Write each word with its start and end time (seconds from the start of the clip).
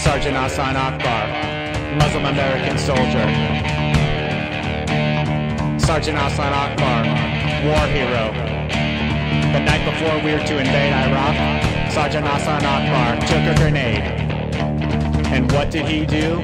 Sergeant 0.00 0.34
Hassan 0.34 0.76
Akbar, 0.76 1.28
Muslim 1.98 2.24
American 2.24 2.78
soldier. 2.78 3.26
Sergeant 5.78 6.16
Hassan 6.16 6.54
Akbar, 6.54 7.04
war 7.68 7.86
hero. 7.92 8.32
The 9.52 9.60
night 9.60 9.84
before 9.84 10.16
we 10.24 10.32
were 10.32 10.46
to 10.46 10.58
invade 10.58 10.94
Iraq, 10.94 11.92
Sergeant 11.92 12.26
Hassan 12.26 12.64
Akbar 12.64 13.20
took 13.28 13.44
a 13.44 13.54
grenade. 13.60 14.00
And 15.34 15.52
what 15.52 15.70
did 15.70 15.84
he 15.84 16.06
do? 16.06 16.38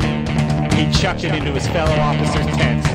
He 0.77 0.93
chucked 0.93 1.25
it 1.25 1.35
into 1.35 1.53
his 1.53 1.67
fellow 1.69 1.97
officer's 1.97 2.47
tent. 2.59 2.87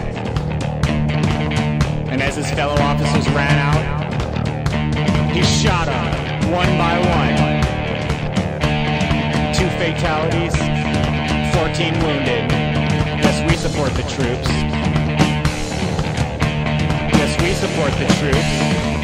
And 2.11 2.21
as 2.21 2.35
his 2.35 2.51
fellow 2.51 2.79
officers 2.79 3.27
ran 3.33 3.57
out, 3.57 5.33
he 5.33 5.41
shot 5.41 5.87
them 5.87 6.51
one 6.51 6.77
by 6.77 6.99
one 6.99 7.50
two 9.61 9.69
fatalities, 9.77 10.55
14 11.53 11.93
wounded. 11.99 12.51
Yes, 13.21 13.47
we 13.47 13.55
support 13.55 13.93
the 13.93 14.01
troops. 14.03 14.49
Yes, 17.13 17.39
we 17.43 17.53
support 17.53 17.91
the 17.99 18.07
troops. 18.15 19.00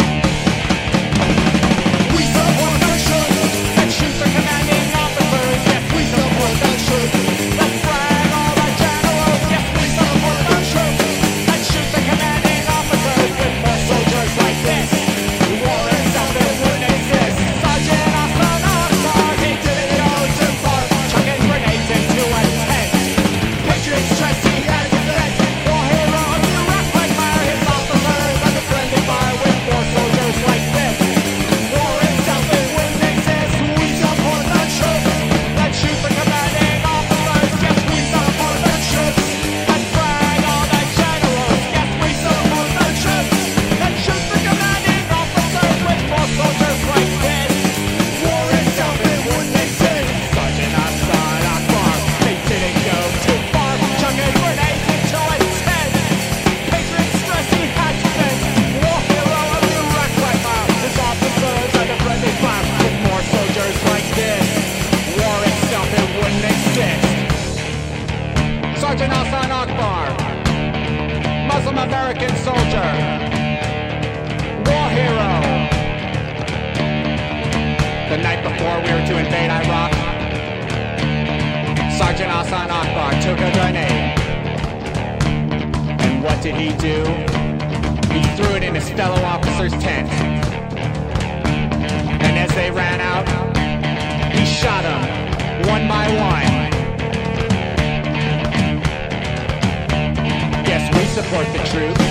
Support 101.17 101.47
the 101.47 101.57
troops. 101.73 102.05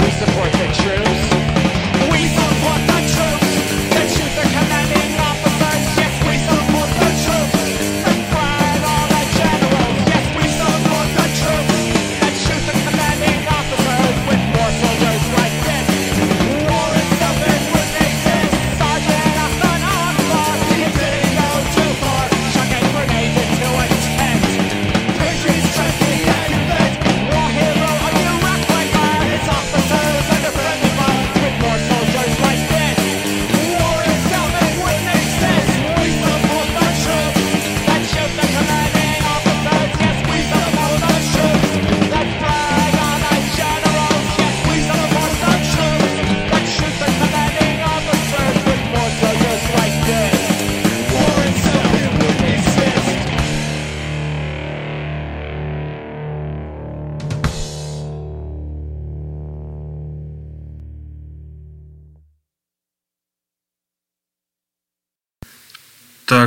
We 0.00 0.10
support 0.12 0.50
the 0.52 0.68
troops. 0.80 1.22
We 2.10 2.28
support 2.32 2.80
the 2.88 2.95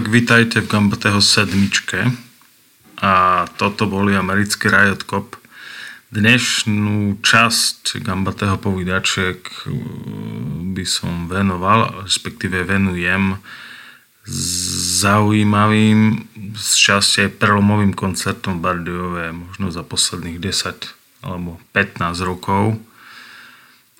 Tak, 0.09 0.17
vitajte 0.17 0.65
v 0.65 0.73
Gambateho 0.73 1.21
sedmičke. 1.21 2.01
A 2.97 3.45
toto 3.61 3.85
boli 3.85 4.17
americký 4.17 4.65
Riot 4.65 5.05
Cop. 5.05 5.37
Dnešnú 6.09 7.21
časť 7.21 8.01
Gambateho 8.01 8.57
povídačiek 8.57 9.37
uh, 9.37 9.69
by 10.73 10.81
som 10.81 11.29
venoval, 11.29 12.09
respektíve 12.09 12.65
venujem 12.65 13.37
zaujímavým, 15.05 16.25
z 16.57 16.71
časti 16.73 17.29
aj 17.29 17.37
prelomovým 17.37 17.93
koncertom 17.93 18.57
v 18.57 18.65
Bardiove, 18.65 19.29
možno 19.29 19.69
za 19.69 19.85
posledných 19.85 20.41
10 20.41 20.89
alebo 21.21 21.61
15 21.77 22.01
rokov 22.25 22.81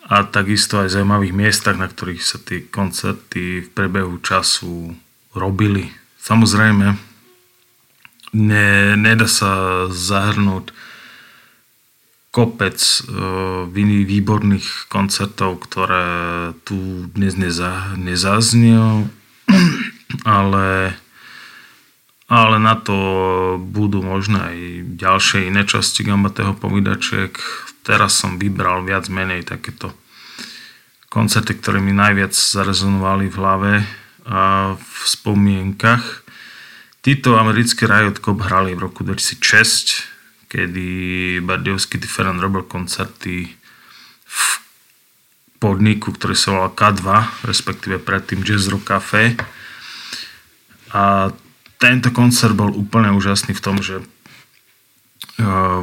a 0.09 0.25
takisto 0.25 0.81
aj 0.81 0.90
zaujímavých 0.90 1.38
miestach, 1.38 1.78
na 1.78 1.86
ktorých 1.86 2.25
sa 2.25 2.42
tie 2.42 2.66
koncerty 2.66 3.62
v 3.62 3.69
prebehu 3.78 4.18
času 4.25 4.98
robili. 5.38 5.99
Samozrejme, 6.19 7.00
ne, 8.35 8.68
nedá 9.00 9.25
sa 9.25 9.85
zahrnúť 9.90 10.75
kopec 12.30 12.78
uh, 12.78 13.66
výborných 14.06 14.85
koncertov, 14.85 15.66
ktoré 15.66 16.06
tu 16.62 17.09
dnes 17.09 17.34
neza, 17.34 17.97
nezaznel, 17.97 19.09
ale, 20.40 20.94
ale 22.30 22.56
na 22.62 22.77
to 22.77 22.95
budú 23.57 24.06
možno 24.06 24.45
aj 24.45 24.57
ďalšie 24.94 25.50
iné 25.50 25.66
časti 25.66 26.06
Gambatého 26.06 26.54
povídačiek. 26.54 27.33
Teraz 27.81 28.21
som 28.21 28.38
vybral 28.38 28.86
viac 28.86 29.10
menej 29.10 29.50
takéto 29.50 29.89
koncerty, 31.10 31.57
ktoré 31.57 31.81
mi 31.81 31.98
najviac 31.98 32.38
zarezonovali 32.38 33.25
v 33.25 33.36
hlave 33.42 33.71
a 34.25 34.74
v 34.75 34.98
spomienkach. 35.06 36.24
Títo 37.00 37.39
americkí 37.39 37.88
Riot 37.88 38.19
Cop 38.19 38.44
hrali 38.44 38.75
v 38.75 38.83
roku 38.89 39.07
2006, 39.07 40.51
kedy 40.51 40.88
Bardiovský 41.45 41.95
Different 41.95 42.44
robil 42.44 42.68
koncerty 42.68 43.48
v 44.27 44.42
podniku, 45.60 46.16
ktorý 46.16 46.36
sa 46.36 46.56
volal 46.56 46.71
K2, 46.75 47.04
respektíve 47.48 48.00
predtým 48.00 48.44
Jazz 48.44 48.68
Rock 48.71 48.92
Café. 48.92 49.36
A 50.95 51.31
tento 51.80 52.12
koncert 52.12 52.56
bol 52.56 52.75
úplne 52.75 53.13
úžasný 53.16 53.56
v 53.56 53.63
tom, 53.63 53.80
že 53.80 54.04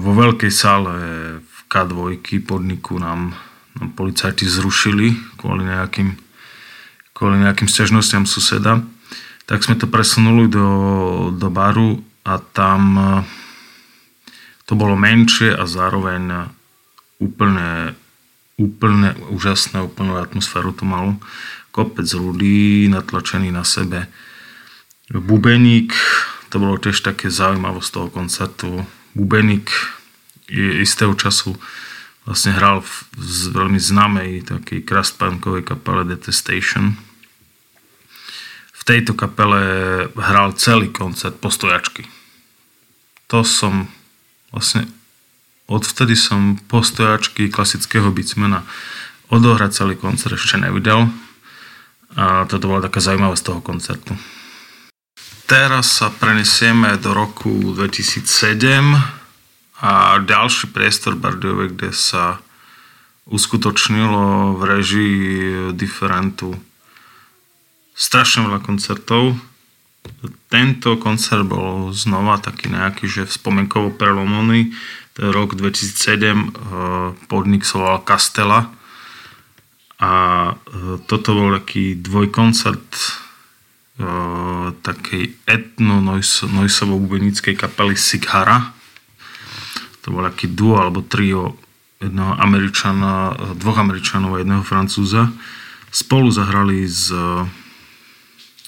vo 0.00 0.12
veľkej 0.12 0.52
sále 0.52 0.94
v 1.40 1.58
K2 1.72 2.20
podniku 2.44 3.00
nám, 3.00 3.32
nám 3.80 3.88
policajti 3.96 4.44
zrušili 4.44 5.16
kvôli 5.40 5.64
nejakým, 5.64 6.12
kvôli 7.16 7.40
nejakým 7.40 7.64
stiažnostiam 7.64 8.28
suseda. 8.28 8.84
Tak 9.48 9.64
sme 9.64 9.80
to 9.80 9.88
presunuli 9.88 10.52
do, 10.52 10.68
do 11.32 11.48
baru 11.48 11.96
a 12.28 12.36
tam 12.36 12.80
e, 12.92 13.04
to 14.68 14.76
bolo 14.76 15.00
menšie 15.00 15.56
a 15.56 15.64
zároveň 15.64 16.52
úplne, 17.16 17.96
úplne 18.60 19.16
úžasné, 19.32 19.80
úplnú 19.80 20.20
atmosféru 20.20 20.76
to 20.76 20.84
malo. 20.84 21.16
Kopec 21.72 22.04
ľudí 22.12 22.84
natlačený 22.92 23.48
na 23.48 23.64
sebe. 23.64 24.12
Bubeník, 25.08 25.96
to 26.52 26.60
bolo 26.60 26.76
tiež 26.76 27.00
také 27.00 27.32
zaujímavé 27.32 27.80
z 27.80 27.90
toho 27.96 28.12
koncertu. 28.12 28.84
Bubeník 29.16 29.72
je 30.52 30.84
istého 30.84 31.14
času 31.16 31.56
vlastne 32.26 32.58
hral 32.58 32.82
v 32.82 33.06
z 33.16 33.54
veľmi 33.54 33.78
známej 33.78 34.50
takej 34.50 34.82
krastpankovej 34.82 35.62
kapele 35.62 36.04
Detestation. 36.04 37.05
Tejto 38.86 39.18
kapele 39.18 39.62
hral 40.14 40.54
celý 40.54 40.94
koncert 40.94 41.42
po 41.42 41.50
stojačky. 41.50 42.06
To 43.26 43.42
som 43.42 43.90
vlastne 44.54 44.86
odvtedy 45.66 46.14
som 46.14 46.54
po 46.70 46.86
stojačky 46.86 47.50
klasického 47.50 48.14
bicmena 48.14 48.62
odohrať 49.34 49.82
celý 49.82 49.94
koncert 49.98 50.38
ešte 50.38 50.62
nevidel. 50.62 51.10
A 52.14 52.46
toto 52.46 52.70
bola 52.70 52.86
taká 52.86 53.02
zaujímavá 53.02 53.34
z 53.34 53.44
toho 53.50 53.60
koncertu. 53.60 54.14
Teraz 55.50 55.98
sa 56.00 56.10
prenesieme 56.10 56.94
do 56.98 57.10
roku 57.10 57.50
2007 57.74 58.62
a 59.82 60.18
ďalší 60.22 60.70
priestor 60.70 61.18
Bardiove, 61.18 61.74
kde 61.74 61.90
sa 61.90 62.38
uskutočnilo 63.26 64.54
v 64.56 64.62
režii 64.62 65.22
Differentu 65.74 66.54
strašne 67.96 68.44
veľa 68.44 68.60
koncertov. 68.60 69.40
Tento 70.52 71.00
koncert 71.00 71.48
bol 71.48 71.88
znova 71.90 72.38
taký 72.38 72.70
nejaký, 72.70 73.10
že. 73.10 73.26
To 75.16 75.24
je 75.24 75.32
rok 75.32 75.56
2007, 75.56 76.36
eh, 76.36 76.52
podnik 77.26 77.64
sa 77.64 77.80
volal 77.80 78.04
Castela 78.04 78.68
a 79.96 80.12
eh, 80.52 81.00
toto 81.08 81.32
bol 81.32 81.56
taký 81.56 81.96
dvojkoncert 81.96 82.84
eh, 83.96 84.76
takej 84.76 85.40
etno-nojsovo-bubenickej 85.48 87.56
kapely 87.56 87.96
Sighara 87.96 88.76
to 90.06 90.14
bol 90.14 90.22
aký 90.22 90.46
duo 90.46 90.78
alebo 90.78 91.02
trio 91.02 91.58
jedného 91.98 92.38
Američana, 92.38 93.34
dvoch 93.58 93.82
Američanov 93.82 94.38
a 94.38 94.40
jedného 94.46 94.62
Francúza. 94.62 95.34
Spolu 95.90 96.30
zahrali 96.30 96.86
s, 96.86 97.10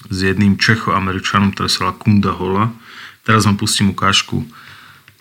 s 0.07 0.17
jedným 0.23 0.55
Čecho-Američanom, 0.55 1.51
ktorý 1.51 1.67
sa 1.67 1.79
volá 1.83 1.93
Kunda 1.99 2.31
Hola. 2.31 2.71
Teraz 3.27 3.43
vám 3.43 3.59
pustím 3.59 3.91
ukážku 3.91 4.47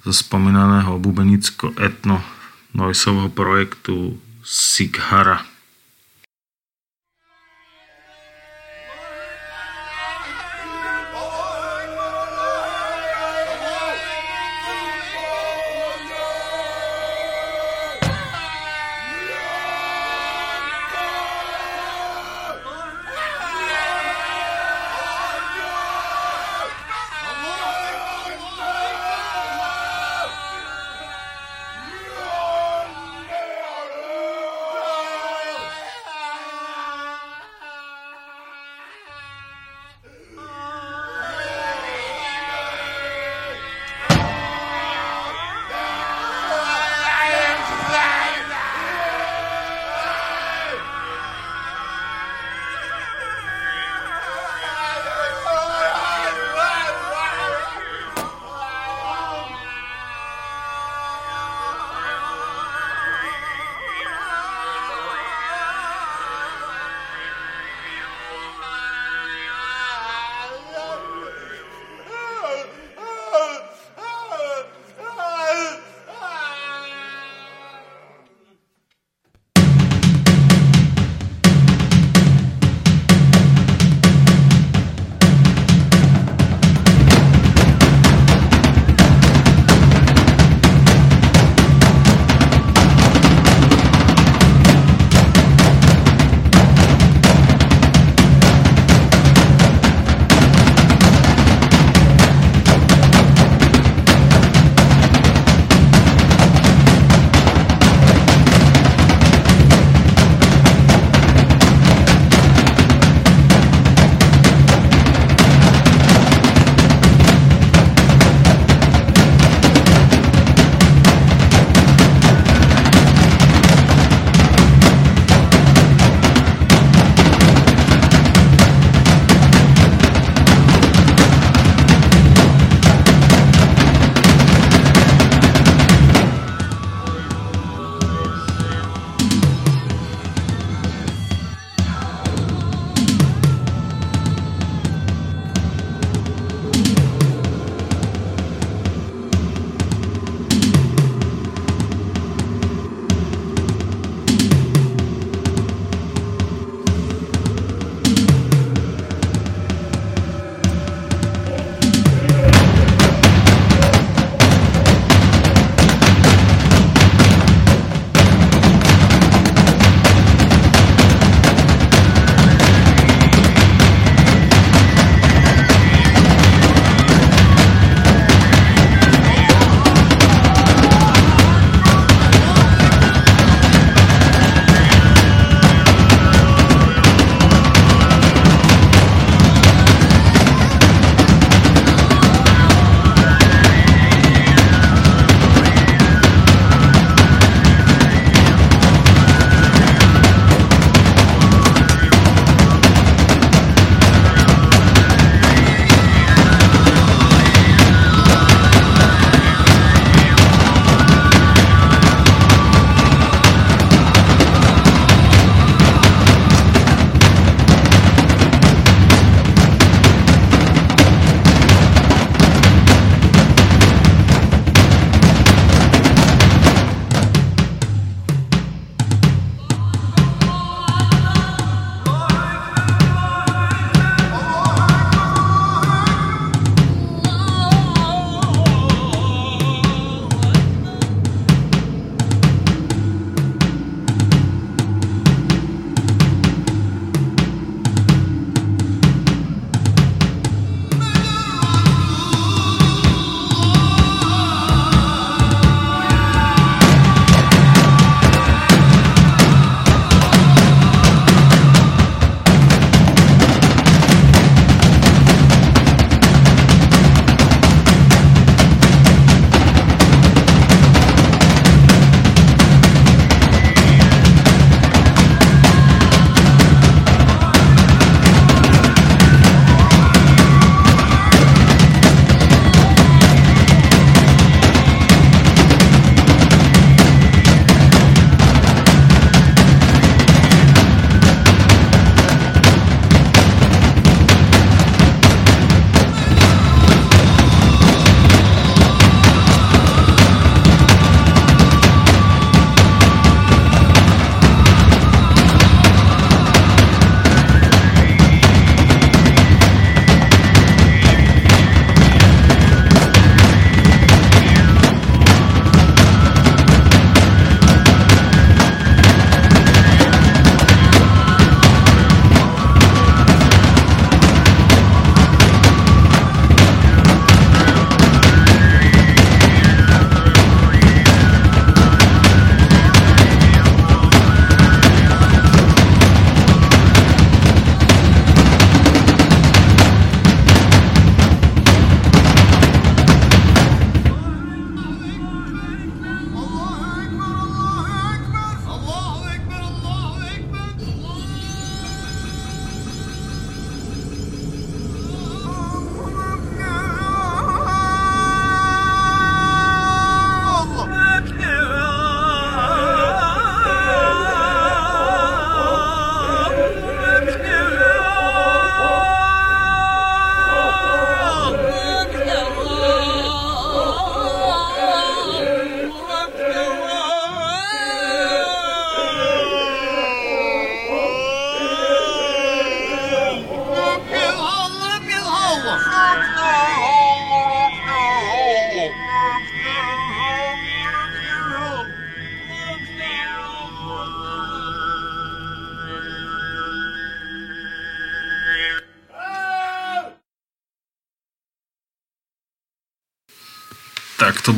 zo 0.06 0.12
spomínaného 0.14 0.94
bubenicko-etno 1.02 2.22
noisového 2.70 3.28
projektu 3.34 4.22
Sighara. 4.46 5.42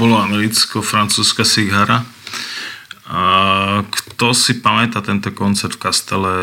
Bolo 0.01 0.17
americko-francúzska 0.17 1.45
cigara. 1.45 2.09
A 3.11 3.23
kto 3.85 4.33
si 4.33 4.65
pamätá 4.65 5.05
tento 5.05 5.29
koncert 5.37 5.77
v 5.77 5.83
Kastele, 5.85 6.37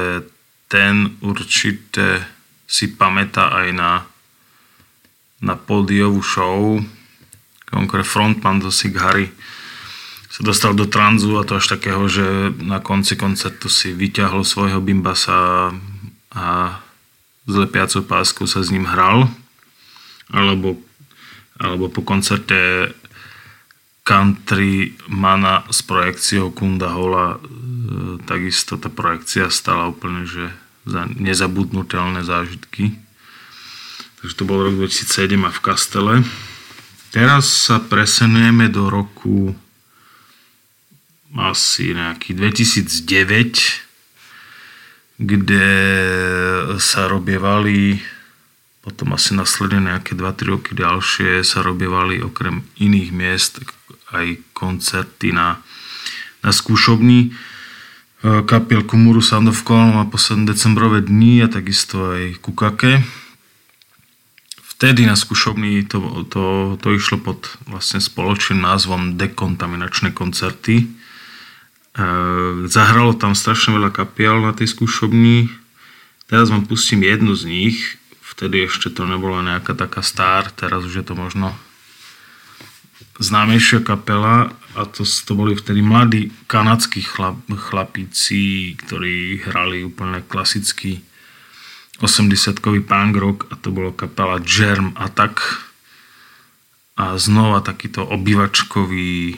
ten 0.69 1.17
určite 1.25 2.21
si 2.67 2.91
pamätá 2.91 3.49
aj 3.55 3.67
na, 3.73 3.91
na 5.41 5.55
pódiovú 5.57 6.19
show. 6.21 6.77
Konkrétne 7.65 8.05
frontman 8.05 8.59
do 8.59 8.69
Cigary 8.69 9.31
sa 10.27 10.43
dostal 10.43 10.75
do 10.75 10.85
tranzu 10.85 11.39
a 11.39 11.47
to 11.47 11.55
až 11.55 11.71
takého, 11.71 12.03
že 12.11 12.51
na 12.59 12.83
konci 12.83 13.15
koncertu 13.15 13.71
si 13.71 13.95
vyťahol 13.95 14.43
svojho 14.43 14.83
bimbasa 14.83 15.71
a 16.35 16.45
s 17.47 17.53
lepiacou 17.55 18.03
páskou 18.03 18.43
sa 18.43 18.59
s 18.59 18.69
ním 18.69 18.83
hral. 18.83 19.31
Alebo, 20.27 20.75
alebo 21.55 21.87
po 21.87 22.03
koncerte 22.03 22.91
country 24.07 24.95
mana 25.11 25.67
s 25.67 25.83
projekciou 25.83 26.55
Kunda 26.55 26.95
Hola 26.95 27.35
e, 27.35 27.39
takisto 28.23 28.79
tá 28.79 28.87
projekcia 28.87 29.51
stala 29.51 29.91
úplne, 29.91 30.23
že 30.23 30.47
za 30.87 31.03
nezabudnutelné 31.11 32.23
zážitky. 32.23 32.95
Takže 34.23 34.33
to 34.39 34.47
bol 34.47 34.63
rok 34.63 34.79
2007 34.79 35.35
a 35.43 35.51
v 35.51 35.59
Kastele. 35.59 36.15
Teraz 37.11 37.67
sa 37.67 37.83
presenujeme 37.83 38.71
do 38.71 38.87
roku 38.87 39.51
asi 41.35 41.91
nejaký 41.91 42.31
2009, 42.31 45.19
kde 45.19 45.67
sa 46.79 47.11
robievali 47.11 47.99
potom 48.87 49.11
asi 49.11 49.35
nasledne 49.35 49.91
nejaké 49.91 50.15
2-3 50.15 50.47
roky 50.47 50.71
ďalšie 50.71 51.43
sa 51.43 51.59
robievali 51.59 52.23
okrem 52.23 52.63
iných 52.79 53.11
miest 53.11 53.59
aj 54.11 54.39
koncerty 54.55 55.35
na, 55.35 55.61
na 56.43 56.51
skúšobní. 56.51 57.31
E, 58.23 58.41
kapiel 58.43 58.83
Kumuru 58.83 59.21
Sound 59.21 59.51
of 59.51 59.63
Calm 59.67 59.99
a 59.99 60.07
posledné 60.07 60.53
decembrové 60.55 61.03
dni 61.03 61.43
a 61.43 61.47
takisto 61.51 62.15
aj 62.15 62.39
Kukake. 62.41 63.03
Vtedy 64.77 65.09
na 65.09 65.17
skúšobní 65.17 65.89
to, 65.89 66.25
to, 66.29 66.77
to 66.77 66.87
išlo 66.93 67.17
pod 67.17 67.49
vlastne 67.65 67.97
spoločným 67.97 68.61
názvom 68.61 69.17
Dekontaminačné 69.17 70.13
koncerty. 70.13 70.85
E, 70.85 70.85
zahralo 72.69 73.17
tam 73.17 73.33
strašne 73.33 73.75
veľa 73.75 73.91
kapiel 73.91 74.39
na 74.41 74.53
tej 74.53 74.69
skúšobní. 74.71 75.49
Teraz 76.27 76.51
vám 76.51 76.67
pustím 76.67 77.03
jednu 77.03 77.33
z 77.33 77.43
nich. 77.47 77.77
Vtedy 78.21 78.69
ešte 78.69 78.93
to 78.93 79.09
nebola 79.09 79.41
nejaká 79.41 79.73
taká 79.73 80.05
star, 80.05 80.53
teraz 80.53 80.85
už 80.85 81.01
je 81.01 81.05
to 81.07 81.17
možno 81.17 81.57
známejšia 83.17 83.81
kapela 83.81 84.53
a 84.77 84.85
to, 84.85 85.01
to 85.01 85.31
boli 85.33 85.57
vtedy 85.57 85.81
mladí 85.81 86.29
kanadskí 86.45 87.01
chlap, 87.01 87.41
chlapíci, 87.49 88.77
ktorí 88.77 89.41
hrali 89.41 89.85
úplne 89.89 90.21
klasický 90.25 91.01
80-kový 91.97 92.85
punk 92.85 93.17
rock 93.17 93.39
a 93.49 93.57
to 93.57 93.73
bolo 93.73 93.89
kapela 93.89 94.37
Germ 94.37 94.93
Attack 94.93 95.41
a 96.97 97.17
znova 97.17 97.65
takýto 97.65 98.05
obyvačkový 98.05 99.37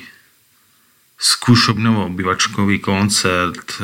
skúšobnovo 1.20 2.08
obyvačkový 2.08 2.80
koncert, 2.80 3.84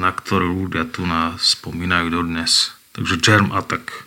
na 0.00 0.08
ktorý 0.08 0.48
ľudia 0.48 0.88
tu 0.88 1.04
nás 1.04 1.36
spomínajú 1.60 2.08
dodnes. 2.08 2.72
Takže 2.96 3.20
Germ 3.20 3.52
Attack. 3.52 4.05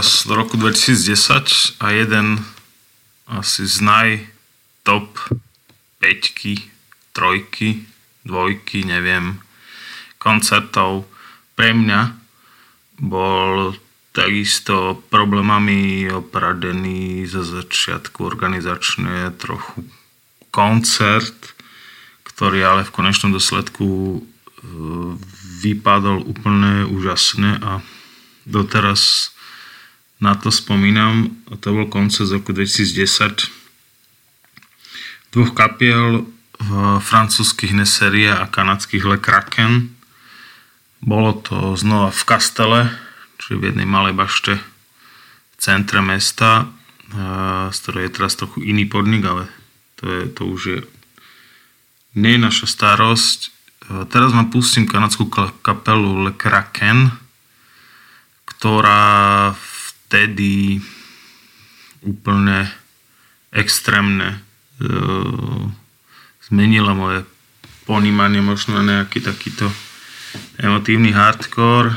Teraz 0.00 0.24
do 0.24 0.32
roku 0.32 0.56
2010 0.56 1.76
a 1.76 1.92
jeden 1.92 2.40
asi 3.28 3.68
z 3.68 3.84
naj 3.84 4.24
top 4.80 5.12
5 6.00 7.12
trojky, 7.12 7.84
dvojky, 8.24 8.88
neviem, 8.88 9.44
koncertov 10.16 11.04
pre 11.52 11.76
mňa 11.76 12.16
bol 12.96 13.76
takisto 14.16 15.04
problémami 15.12 16.08
opradený 16.08 17.28
za 17.28 17.44
začiatku 17.44 18.24
organizačne 18.24 19.36
trochu 19.36 19.84
koncert, 20.48 21.52
ktorý 22.24 22.64
ale 22.64 22.88
v 22.88 22.94
konečnom 22.96 23.36
dôsledku 23.36 24.16
e, 24.16 24.20
vypadol 25.60 26.24
úplne 26.24 26.88
úžasne 26.88 27.60
a 27.60 27.84
doteraz 28.48 29.36
na 30.20 30.36
to 30.36 30.52
spomínam. 30.52 31.32
To 31.48 31.72
bol 31.72 31.88
koncert 31.88 32.28
z 32.28 32.36
roku 32.36 32.52
2010 32.52 33.48
dvoch 35.32 35.52
kapiel 35.56 36.28
francúzských 37.00 37.72
Neseria 37.72 38.44
a 38.44 38.50
kanadských 38.50 39.04
Le 39.08 39.16
Kraken. 39.16 39.96
Bolo 41.00 41.40
to 41.40 41.72
znova 41.80 42.12
v 42.12 42.22
Kastele, 42.28 42.80
čiže 43.40 43.56
v 43.56 43.66
jednej 43.72 43.88
malej 43.88 44.12
bašte 44.12 44.60
v 44.60 45.56
centre 45.56 46.04
mesta, 46.04 46.68
z 47.72 47.76
ktorej 47.80 48.12
je 48.12 48.14
teraz 48.20 48.36
trochu 48.36 48.60
iný 48.68 48.84
podnik, 48.84 49.24
ale 49.24 49.48
to, 49.96 50.04
je, 50.04 50.22
to 50.28 50.42
už 50.44 50.62
je 50.62 50.80
nie 52.14 52.36
je 52.36 52.42
naša 52.42 52.66
starosť. 52.66 53.38
Teraz 54.10 54.34
vám 54.34 54.50
pustím 54.50 54.86
kanadskú 54.86 55.30
kapelu 55.62 56.26
Le 56.26 56.32
Kraken, 56.34 57.14
ktorá 58.46 59.54
vtedy 60.10 60.82
úplne 62.02 62.66
extrémne 63.54 64.42
zmenila 66.50 66.98
moje 66.98 67.22
ponímanie 67.86 68.42
možno 68.42 68.82
na 68.82 69.06
nejaký 69.06 69.22
takýto 69.22 69.70
emotívny 70.58 71.14
hardcore. 71.14 71.94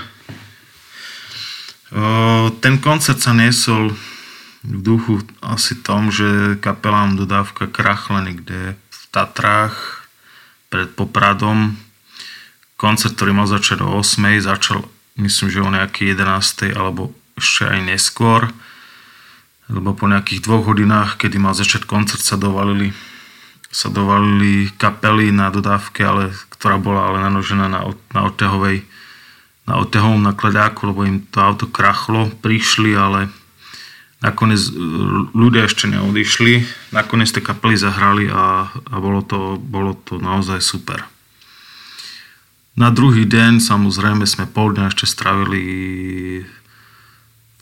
Ten 2.62 2.78
koncert 2.78 3.18
sa 3.18 3.34
nesol 3.34 3.98
v 4.62 4.78
duchu 4.78 5.26
asi 5.42 5.74
tom, 5.82 6.14
že 6.14 6.62
kapelám 6.62 7.18
dodávka 7.18 7.66
krachla 7.66 8.22
niekde 8.30 8.78
v 8.78 9.02
Tatrách 9.10 10.06
pred 10.70 10.94
Popradom. 10.94 11.82
Koncert, 12.78 13.18
ktorý 13.18 13.34
mal 13.34 13.50
začať 13.50 13.82
o 13.82 14.02
8. 14.02 14.22
začal 14.38 14.86
myslím, 15.18 15.50
že 15.50 15.66
o 15.66 15.70
nejaký 15.74 16.14
11. 16.14 16.78
alebo 16.78 17.10
ešte 17.38 17.70
aj 17.70 17.80
neskôr 17.88 18.54
lebo 19.72 19.96
po 19.96 20.06
nejakých 20.12 20.44
dvoch 20.44 20.68
hodinách, 20.68 21.16
kedy 21.16 21.40
mal 21.40 21.56
začať 21.56 21.88
koncert, 21.88 22.20
sa 22.20 22.36
dovalili 22.36 22.92
sa 23.74 23.90
dovalili 23.90 24.70
kapely 24.78 25.34
na 25.34 25.50
dodávke, 25.50 26.06
ale, 26.06 26.30
ktorá 26.54 26.78
bola 26.78 27.10
ale 27.10 27.26
nanožená 27.26 27.66
na, 27.66 27.90
na 28.14 28.22
odťahovej 28.30 28.86
na 29.64 29.80
odťahovom 29.80 30.22
nakladáku, 30.22 30.92
lebo 30.92 31.08
im 31.08 31.24
to 31.32 31.40
auto 31.40 31.66
krachlo, 31.72 32.30
prišli, 32.44 32.94
ale 32.94 33.32
nakoniec 34.20 34.60
e, 34.60 34.76
ľudia 35.34 35.66
ešte 35.66 35.88
neodišli, 35.90 36.68
nakoniec 36.94 37.32
tie 37.32 37.42
kapely 37.42 37.80
zahrali 37.80 38.28
a, 38.28 38.68
a 38.70 38.96
bolo, 39.00 39.24
to, 39.24 39.56
bolo 39.58 39.96
to 39.96 40.20
naozaj 40.20 40.60
super. 40.60 41.08
Na 42.76 42.92
druhý 42.92 43.24
deň 43.26 43.64
samozrejme 43.64 44.28
sme 44.28 44.52
pol 44.52 44.76
dňa 44.76 44.92
ešte 44.92 45.08
stravili 45.08 45.64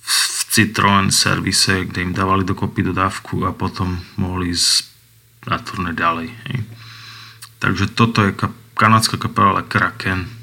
v 0.01 0.17
Citroen 0.51 1.13
servise, 1.13 1.85
kde 1.87 2.01
im 2.01 2.13
dávali 2.13 2.43
dokopy 2.43 2.91
dodávku 2.91 3.47
a 3.47 3.55
potom 3.55 4.01
mohli 4.19 4.51
ísť 4.51 4.89
na 5.47 5.57
turné 5.61 5.95
ďalej. 5.95 6.27
Takže 7.61 7.93
toto 7.93 8.25
je 8.25 8.35
kanadská 8.73 9.21
kapela 9.21 9.61
Kraken. 9.61 10.40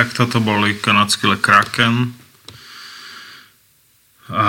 Tak 0.00 0.16
toto 0.16 0.40
boli 0.40 0.80
kanadský 0.80 1.28
Le 1.28 1.36
Kraken. 1.36 2.16
A, 4.32 4.48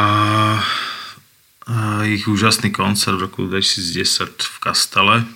a 1.67 1.75
ich 2.07 2.23
úžasný 2.23 2.71
koncert 2.71 3.19
v 3.19 3.27
roku 3.27 3.43
2010 3.51 4.31
v 4.31 4.55
Kastele. 4.63 5.27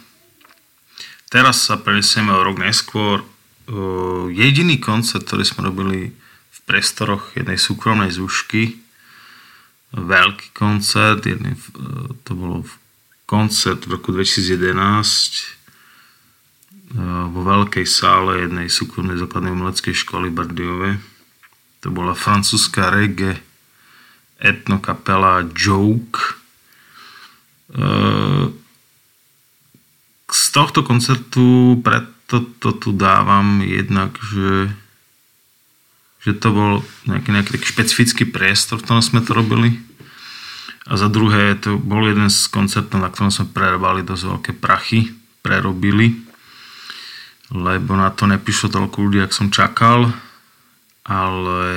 Teraz 1.27 1.67
sa 1.67 1.75
prenesieme 1.75 2.31
o 2.31 2.47
rok 2.47 2.63
neskôr. 2.63 3.27
O, 3.67 4.31
jediný 4.31 4.79
koncert, 4.79 5.27
ktorý 5.27 5.43
sme 5.43 5.67
robili 5.67 6.15
v 6.47 6.59
priestoroch 6.63 7.35
jednej 7.35 7.59
súkromnej 7.59 8.15
zúšky, 8.15 8.79
veľký 9.91 10.55
koncert, 10.55 11.27
jedný, 11.27 11.59
to 12.23 12.31
bolo 12.39 12.63
koncert 13.27 13.83
v 13.83 13.99
roku 13.99 14.15
2011 14.15 15.64
vo 17.03 17.41
veľkej 17.43 17.83
sále 17.83 18.47
jednej 18.47 18.71
súkromnej 18.71 19.19
základnej 19.19 19.51
umeleckej 19.51 19.91
školy 19.91 20.31
Bardiove. 20.31 20.95
To 21.83 21.91
bola 21.91 22.15
francúzska 22.15 22.87
reggae 22.87 23.35
etnokapela 24.39 25.43
Joke. 25.51 26.39
Z 30.31 30.43
tohto 30.55 30.87
koncertu 30.87 31.77
preto 31.83 32.47
to 32.63 32.71
tu 32.71 32.89
dávam 32.95 33.59
jednak, 33.61 34.15
že, 34.17 34.71
že 36.23 36.31
to 36.31 36.47
bol 36.49 36.71
nejaký, 37.05 37.29
nejaký 37.35 37.51
taký 37.59 37.67
špecifický 37.69 38.23
priestor, 38.25 38.79
v 38.79 38.83
ktorom 38.87 39.03
sme 39.03 39.19
to 39.21 39.35
robili. 39.35 39.77
A 40.85 40.97
za 40.97 41.09
druhé, 41.09 41.57
to 41.57 41.81
bol 41.81 42.05
jeden 42.05 42.29
z 42.29 42.49
koncertov, 42.49 43.01
na 43.01 43.09
ktorom 43.09 43.33
sme 43.33 43.51
prerábali 43.51 44.05
dosť 44.05 44.23
veľké 44.25 44.51
prachy, 44.57 45.13
prerobili 45.45 46.24
lebo 47.53 47.93
na 47.93 48.09
to 48.09 48.25
neprišlo 48.25 48.73
toľko 48.73 48.97
ľudí, 49.05 49.19
ak 49.21 49.35
som 49.35 49.53
čakal, 49.53 50.09
ale 51.05 51.69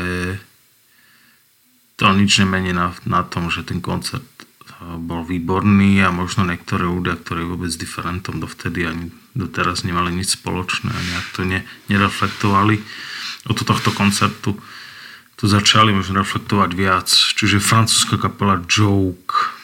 to 1.99 2.09
nič 2.15 2.41
nemení 2.41 2.73
na, 2.73 2.95
na 3.05 3.27
tom, 3.27 3.53
že 3.53 3.67
ten 3.67 3.85
koncert 3.85 4.25
eh, 4.25 4.97
bol 4.97 5.27
výborný 5.27 6.01
a 6.01 6.15
možno 6.15 6.49
niektoré 6.49 6.89
ľudia, 6.89 7.19
ktorí 7.19 7.45
vôbec 7.45 7.69
s 7.69 7.81
diferentom 7.81 8.41
dovtedy 8.41 8.89
ani 8.89 9.13
doteraz 9.37 9.85
nemali 9.85 10.15
nič 10.15 10.41
spoločné 10.41 10.89
a 10.89 11.01
nejak 11.13 11.27
to 11.37 11.43
ne, 11.45 11.61
nereflektovali. 11.93 12.81
Od 13.49 13.59
tohto 13.59 13.93
koncertu 13.93 14.57
tu 15.39 15.45
začali 15.47 15.95
možno 15.95 16.27
reflektovať 16.27 16.71
viac. 16.75 17.09
Čiže 17.11 17.63
francúzska 17.63 18.19
kapela 18.19 18.59
Joke 18.67 19.58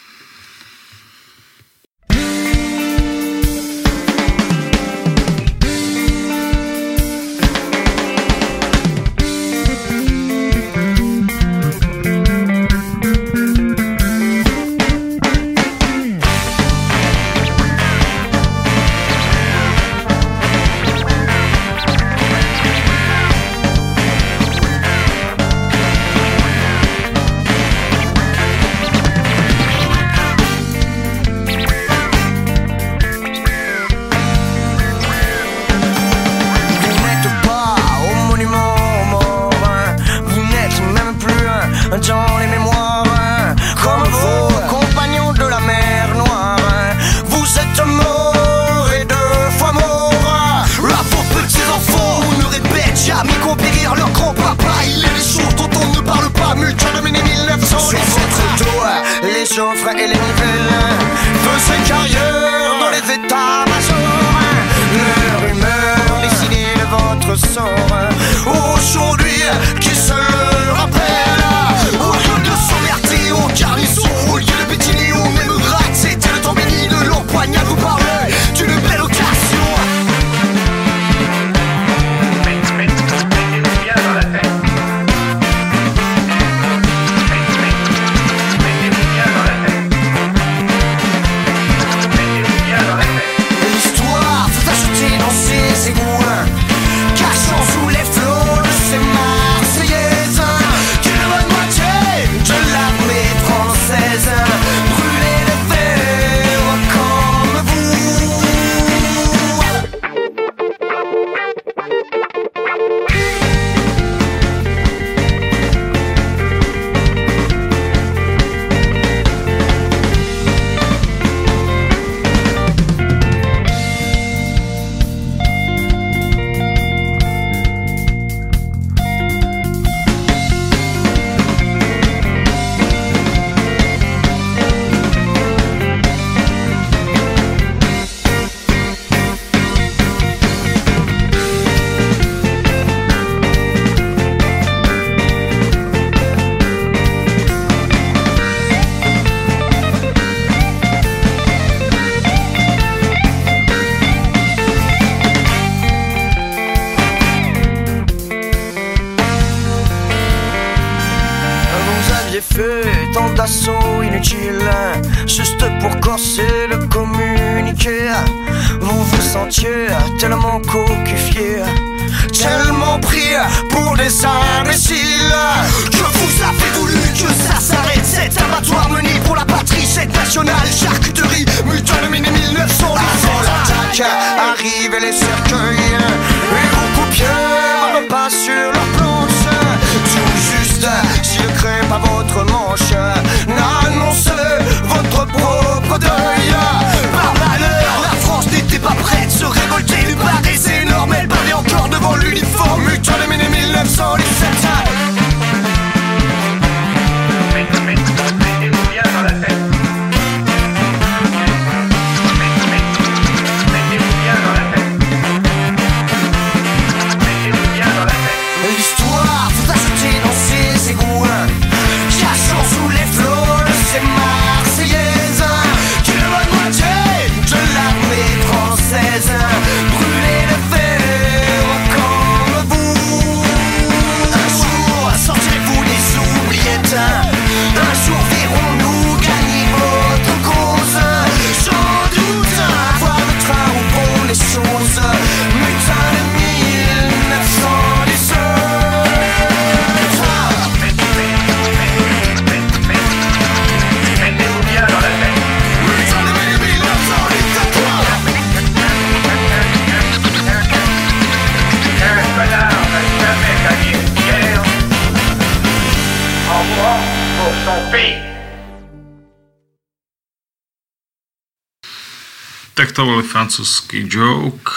francúzsky 273.44 274.08
joke 274.08 274.72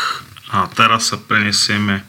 a 0.52 0.68
teraz 0.68 1.08
sa 1.08 1.16
prenesieme 1.16 2.04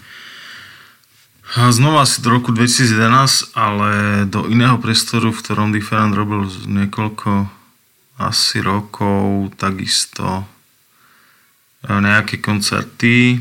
znova 1.55 2.03
asi 2.03 2.19
do 2.19 2.35
roku 2.35 2.51
2011, 2.51 3.55
ale 3.55 3.91
do 4.27 4.43
iného 4.51 4.75
priestoru, 4.83 5.31
v 5.31 5.39
ktorom 5.39 5.71
Different 5.71 6.19
robil 6.19 6.51
niekoľko 6.67 7.47
asi 8.19 8.59
rokov, 8.59 9.55
takisto 9.55 10.43
e, 11.87 11.95
nejaké 11.95 12.43
koncerty. 12.43 13.39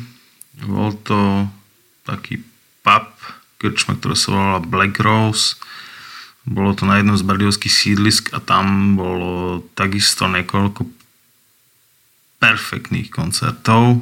Bol 0.61 0.93
to 1.01 1.49
taký 2.05 2.45
pub, 2.85 3.09
krčma, 3.57 3.97
ktorá 3.97 4.13
sa 4.13 4.29
volala 4.29 4.59
Black 4.61 5.01
Rose. 5.01 5.57
Bolo 6.45 6.77
to 6.77 6.85
na 6.85 7.01
jednom 7.01 7.17
z 7.17 7.25
bardiovských 7.25 7.73
sídlisk 7.73 8.29
a 8.37 8.45
tam 8.45 8.93
bolo 8.93 9.65
takisto 9.73 10.29
niekoľko 10.29 10.96
perfektných 12.37 13.09
koncertov. 13.09 14.01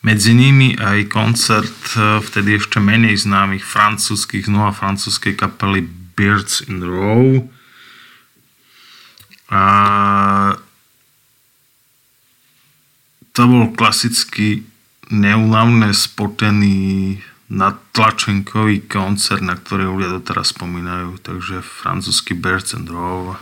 Medzi 0.00 0.32
nimi 0.32 0.80
aj 0.80 1.12
koncert 1.12 1.76
e, 1.92 2.24
vtedy 2.24 2.56
ešte 2.56 2.80
menej 2.80 3.20
známych 3.20 3.60
francúzskych, 3.60 4.48
znova 4.48 4.72
francúzskej 4.72 5.36
kapely 5.36 5.84
Birds 6.16 6.64
in 6.64 6.80
Row. 6.80 7.44
A 9.52 9.62
to 13.36 13.42
bol 13.44 13.76
klasický 13.76 14.64
neúnavne 15.12 15.92
spotený 15.92 17.18
nadtlačenkový 17.50 18.86
koncert, 18.86 19.42
na 19.42 19.58
ktorý 19.58 19.90
ľudia 19.90 20.22
doteraz 20.22 20.54
spomínajú. 20.54 21.18
Takže 21.18 21.60
francúzsky 21.60 22.32
Birds 22.38 22.72
and 22.72 22.88
Row. 22.88 23.34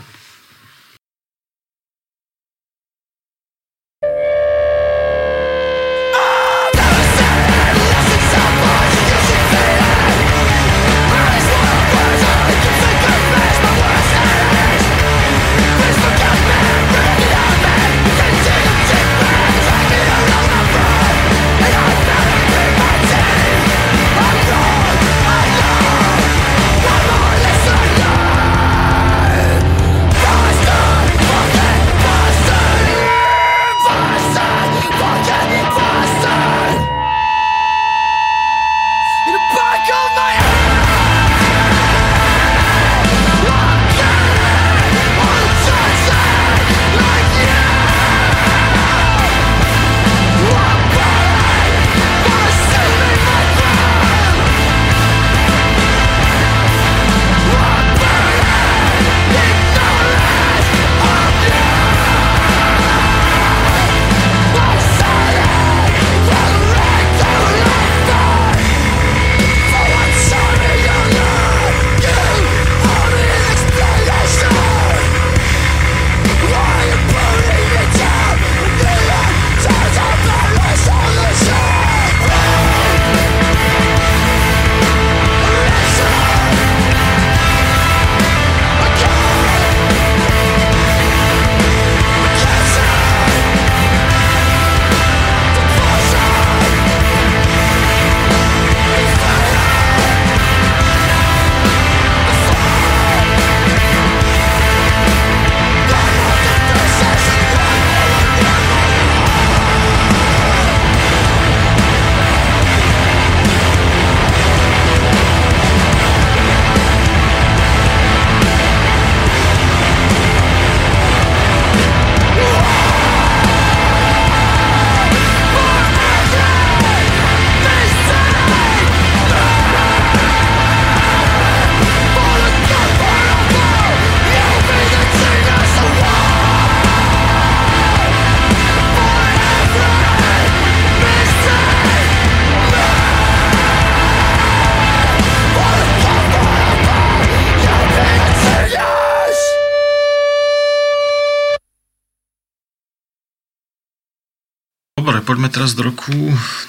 Do 155.69 155.83
roku 155.85 156.12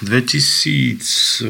2012, 0.04 1.48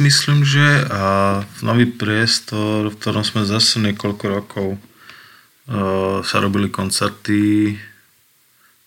myslím, 0.00 0.46
že 0.46 0.86
a 0.86 1.42
nový 1.66 1.90
priestor, 1.90 2.88
v 2.88 2.96
ktorom 2.96 3.26
sme 3.26 3.42
zase 3.42 3.82
niekoľko 3.82 4.24
rokov 4.30 4.68
uh, 4.78 6.22
sa 6.22 6.36
robili 6.38 6.72
koncerty 6.72 7.74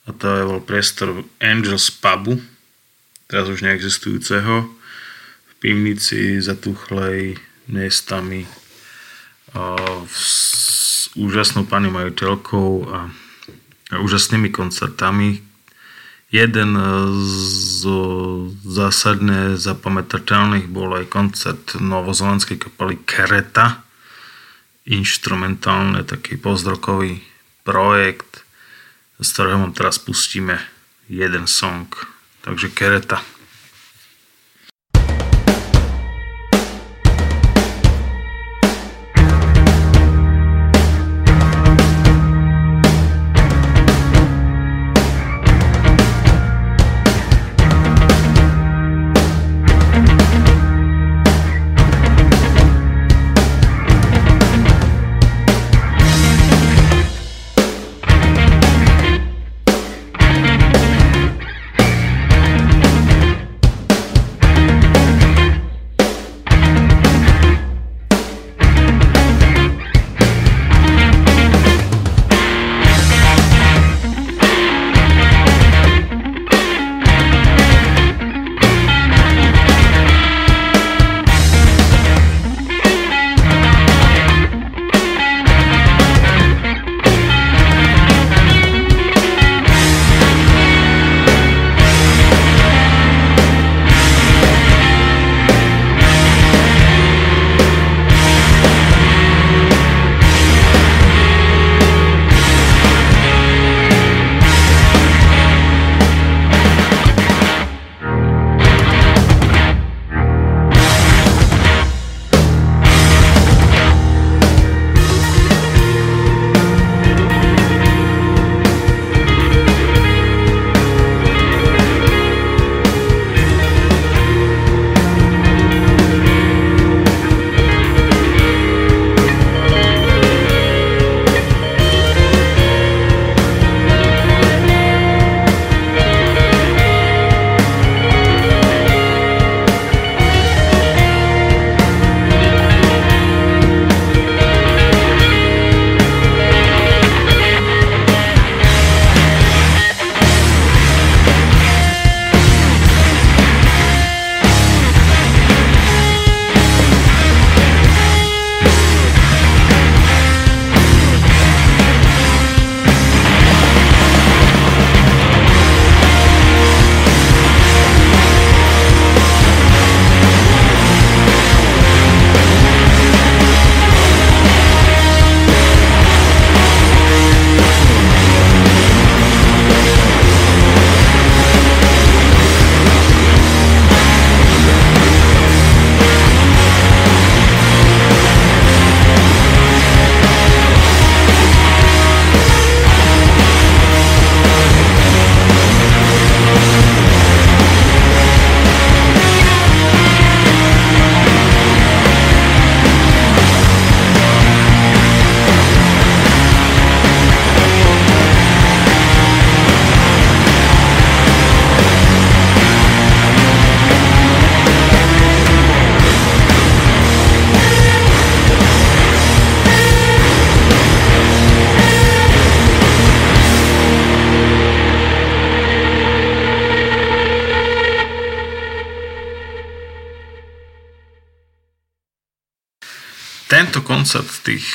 a 0.08 0.16
to 0.16 0.26
je 0.32 0.48
bol 0.48 0.64
priestor 0.64 1.28
Angels 1.44 1.92
Pubu, 1.92 2.42
teraz 3.30 3.52
už 3.52 3.62
neexistujúceho, 3.62 4.72
v 5.46 5.54
pivnici 5.62 6.42
zatuchlej 6.42 7.38
miestami 7.70 8.50
uh, 9.54 10.02
s 10.10 11.14
úžasnou 11.14 11.70
pani 11.70 11.94
majiteľkou 11.94 12.70
a, 12.90 13.14
a 13.92 13.96
úžasnými 14.02 14.50
koncertami, 14.50 15.45
Jeden 16.34 16.74
z 17.22 17.86
zásadne 18.66 19.56
zapamätateľných 19.56 20.68
bol 20.68 20.98
aj 20.98 21.06
koncert 21.08 21.78
novozelandskej 21.78 22.60
kapely 22.60 23.00
Kereta. 23.06 23.86
Instrumentálne 24.90 26.06
taký 26.06 26.38
pozdrokový 26.38 27.22
projekt, 27.66 28.46
z 29.22 29.28
ktorého 29.32 29.62
vám 29.64 29.74
teraz 29.74 29.98
pustíme 30.02 30.60
jeden 31.08 31.46
song. 31.46 31.88
Takže 32.46 32.74
Kereta. 32.74 33.35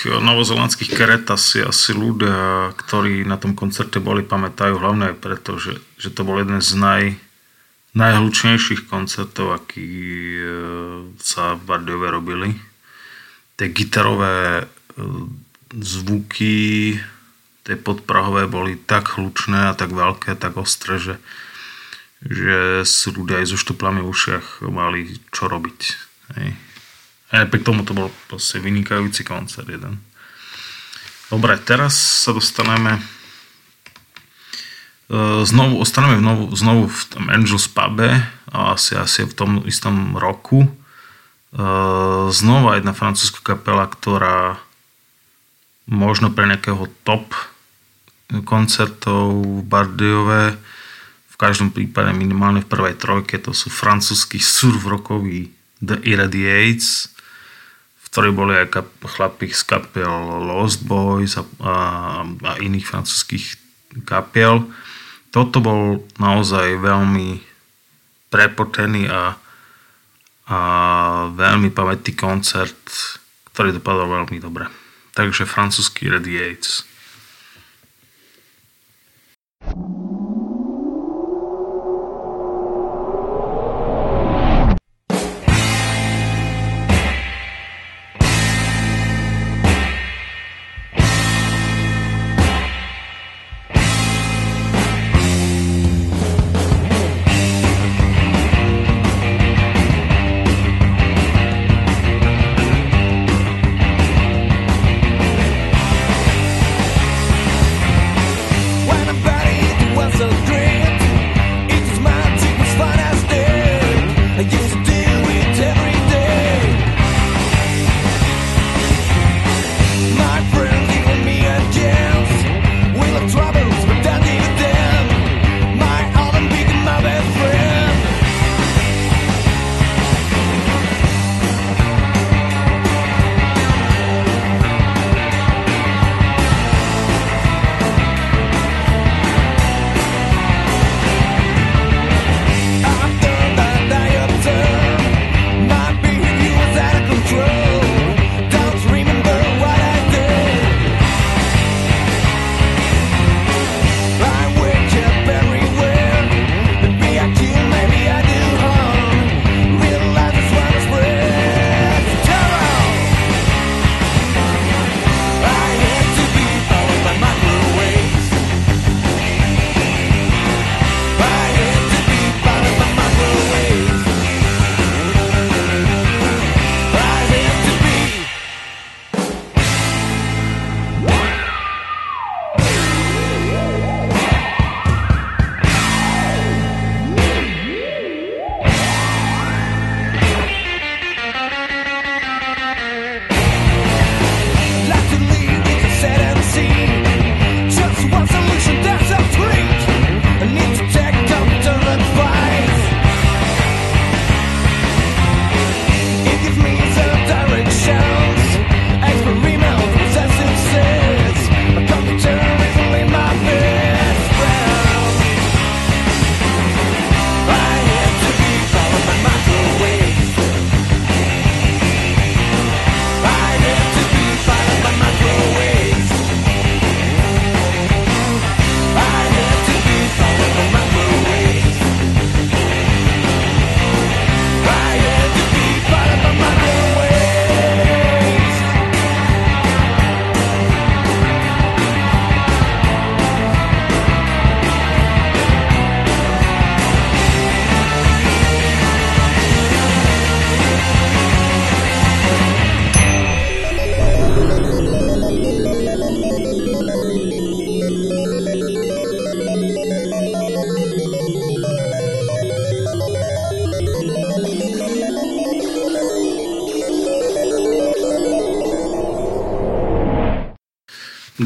Tých 0.01 0.09
e, 0.09 0.17
novozelandských 0.17 0.97
Keretas 0.97 1.53
si 1.53 1.61
asi 1.61 1.93
ľudia, 1.93 2.73
ktorí 2.73 3.29
na 3.29 3.37
tom 3.37 3.53
koncerte 3.53 4.01
boli, 4.01 4.25
pamätajú 4.25 4.81
hlavne 4.81 5.13
aj 5.13 5.17
preto, 5.21 5.61
že, 5.61 5.77
že 6.01 6.09
to 6.09 6.25
bol 6.25 6.41
jeden 6.41 6.65
z 6.65 6.73
naj, 6.81 7.03
najhlučnejších 7.93 8.89
koncertov, 8.89 9.53
aký 9.53 9.89
e, 10.41 10.45
sa 11.21 11.61
v 11.61 11.63
Bardiove 11.69 12.09
robili. 12.09 12.57
Tie 13.61 13.69
gitarové 13.69 14.65
e, 14.65 15.05
zvuky, 15.77 16.97
tie 17.69 17.77
podprahové 17.77 18.49
boli 18.49 18.81
tak 18.81 19.21
hlučné 19.21 19.69
a 19.69 19.77
tak 19.77 19.93
veľké, 19.93 20.33
tak 20.41 20.57
ostré, 20.57 20.97
že, 20.97 21.21
že 22.25 22.89
si 22.89 23.13
ľudia 23.13 23.45
aj 23.45 23.53
so 23.53 23.57
štuplami 23.61 24.01
v 24.01 24.09
ušiach 24.09 24.65
mali 24.65 25.21
čo 25.29 25.45
robiť. 25.47 25.81
Hej. 26.41 26.70
A 27.31 27.47
napriek 27.47 27.63
tomu 27.63 27.87
to 27.87 27.95
bol 27.95 28.11
proste 28.27 28.59
vynikajúci 28.59 29.23
koncert 29.23 29.71
jeden. 29.71 30.03
Dobre, 31.31 31.55
teraz 31.63 31.95
sa 31.95 32.35
dostaneme 32.35 32.99
e, 32.99 33.03
znovu, 35.47 35.79
ostaneme 35.79 36.19
znovu, 36.19 36.45
znovu 36.59 36.83
v 36.91 37.03
tom 37.07 37.25
Angels 37.31 37.71
pube 37.71 38.11
asi, 38.51 38.99
asi 38.99 39.31
v 39.31 39.35
tom 39.39 39.51
istom 39.63 40.19
roku. 40.19 40.67
E, 40.67 40.71
znova 42.35 42.83
jedna 42.83 42.91
francúzska 42.91 43.55
kapela, 43.55 43.87
ktorá 43.87 44.59
možno 45.87 46.35
pre 46.35 46.51
nejakého 46.51 46.91
top 47.07 47.31
koncertov 48.47 49.43
v 49.43 49.63
Bardiove 49.67 50.55
v 51.31 51.35
každom 51.35 51.75
prípade 51.75 52.15
minimálne 52.15 52.63
v 52.63 52.71
prvej 52.71 52.95
trojke 52.95 53.43
to 53.43 53.51
sú 53.51 53.73
francúzsky 53.75 54.39
surf 54.39 54.87
rockový 54.87 55.51
The 55.83 55.99
Irradiates 56.07 57.11
ktorí 58.11 58.35
boli 58.35 58.59
aj 58.59 58.69
kap, 58.75 58.91
z 59.39 59.63
kapiel 59.63 60.43
Lost 60.43 60.83
Boys 60.83 61.39
a, 61.39 61.47
a, 61.63 61.75
a 62.27 62.53
iných 62.59 62.87
francúzských 62.87 63.55
kapiel. 64.03 64.67
Toto 65.31 65.63
bol 65.63 66.03
naozaj 66.19 66.75
veľmi 66.83 67.39
prepotený 68.35 69.07
a, 69.07 69.39
a 70.51 70.59
veľmi 71.31 71.71
pamätný 71.71 72.19
koncert, 72.19 72.83
ktorý 73.55 73.79
dopadol 73.79 74.27
veľmi 74.27 74.43
dobre. 74.43 74.67
Takže 75.15 75.47
francúzsky 75.47 76.11
Radiates. 76.11 76.90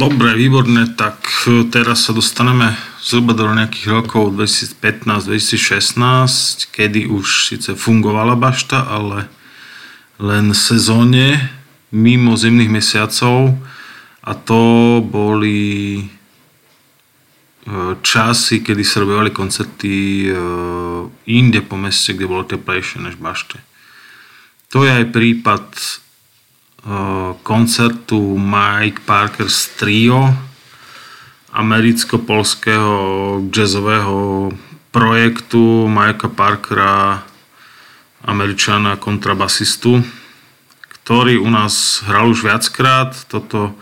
Dobre, 0.05 0.37
výborné, 0.37 0.93
tak 1.01 1.17
e, 1.49 1.65
teraz 1.73 2.05
sa 2.05 2.13
dostaneme 2.13 2.77
zhruba 3.01 3.33
do 3.33 3.49
nejakých 3.49 3.89
rokov 3.89 4.37
2015-2016, 4.37 6.69
kedy 6.69 7.09
už 7.09 7.49
síce 7.49 7.73
fungovala 7.73 8.37
bašta, 8.37 8.85
ale 8.85 9.33
len 10.21 10.53
sezóne 10.53 11.49
mimo 11.89 12.37
zimných 12.37 12.69
mesiacov 12.69 13.57
a 14.21 14.37
to 14.37 15.01
boli 15.01 16.05
e, 16.05 16.07
časy, 18.05 18.61
kedy 18.61 18.85
sa 18.85 19.09
robili 19.09 19.33
koncerty 19.33 20.29
e, 20.29 20.37
inde 21.33 21.65
po 21.65 21.81
meste, 21.81 22.13
kde 22.13 22.29
bolo 22.29 22.45
teplejšie 22.45 23.01
než 23.01 23.17
bašte. 23.17 23.57
To 24.69 24.85
je 24.85 25.01
aj 25.01 25.17
prípad 25.17 25.65
koncertu 27.43 28.37
Mike 28.37 29.01
Parker's 29.09 29.72
Trio, 29.80 30.37
americko-polského 31.55 32.93
jazzového 33.49 34.53
projektu 34.93 35.89
Mikea 35.89 36.28
Parkera, 36.28 37.24
američana 38.24 38.97
kontrabasistu, 38.97 40.05
ktorý 41.01 41.41
u 41.41 41.49
nás 41.49 42.05
hral 42.09 42.32
už 42.32 42.49
viackrát. 42.49 43.12
Toto, 43.28 43.76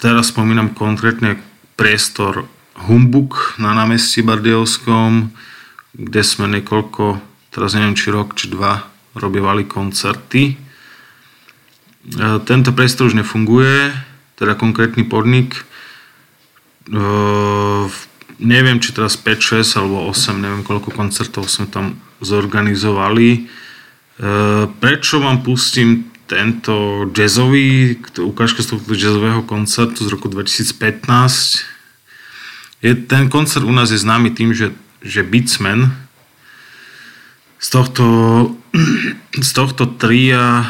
teraz 0.00 0.32
spomínam 0.32 0.76
konkrétne 0.76 1.40
priestor 1.76 2.48
Humbuk 2.88 3.56
na 3.60 3.76
námestí 3.76 4.20
Bardejovskom, 4.24 5.32
kde 5.92 6.22
sme 6.24 6.48
niekoľko, 6.56 7.20
teraz 7.52 7.76
neviem 7.76 7.96
či 7.96 8.08
rok, 8.12 8.32
či 8.32 8.48
dva, 8.48 8.88
robievali 9.12 9.68
koncerty. 9.68 10.61
E, 12.06 12.42
tento 12.42 12.74
priestor 12.74 13.10
už 13.10 13.18
nefunguje, 13.18 13.94
teda 14.36 14.58
konkrétny 14.58 15.06
podnik 15.06 15.62
Uh, 16.90 17.86
neviem, 18.42 18.82
či 18.82 18.90
teraz 18.90 19.14
5, 19.14 19.62
6 19.62 19.78
alebo 19.78 20.10
8, 20.10 20.34
neviem 20.34 20.66
koľko 20.66 20.90
koncertov 20.90 21.46
sme 21.46 21.70
tam 21.70 21.94
zorganizovali. 22.18 23.46
Uh, 24.18 24.66
prečo 24.82 25.22
vám 25.22 25.46
pustím 25.46 26.10
tento 26.26 27.06
jazzový, 27.14 28.02
ukážka 28.18 28.66
z 28.66 28.74
tohto 28.74 28.98
jazzového 28.98 29.46
koncertu 29.46 30.02
z 30.02 30.10
roku 30.10 30.26
2015? 30.26 30.74
Je, 32.82 32.98
ten 32.98 33.30
koncert 33.30 33.62
u 33.62 33.70
nás 33.70 33.94
je 33.94 34.02
známy 34.02 34.34
tým, 34.34 34.50
že, 34.50 34.74
že 35.06 35.22
Beatsman 35.22 35.94
z 37.62 37.68
tohto, 37.70 38.04
z 39.38 39.50
tohto 39.54 39.86
tria 39.86 40.66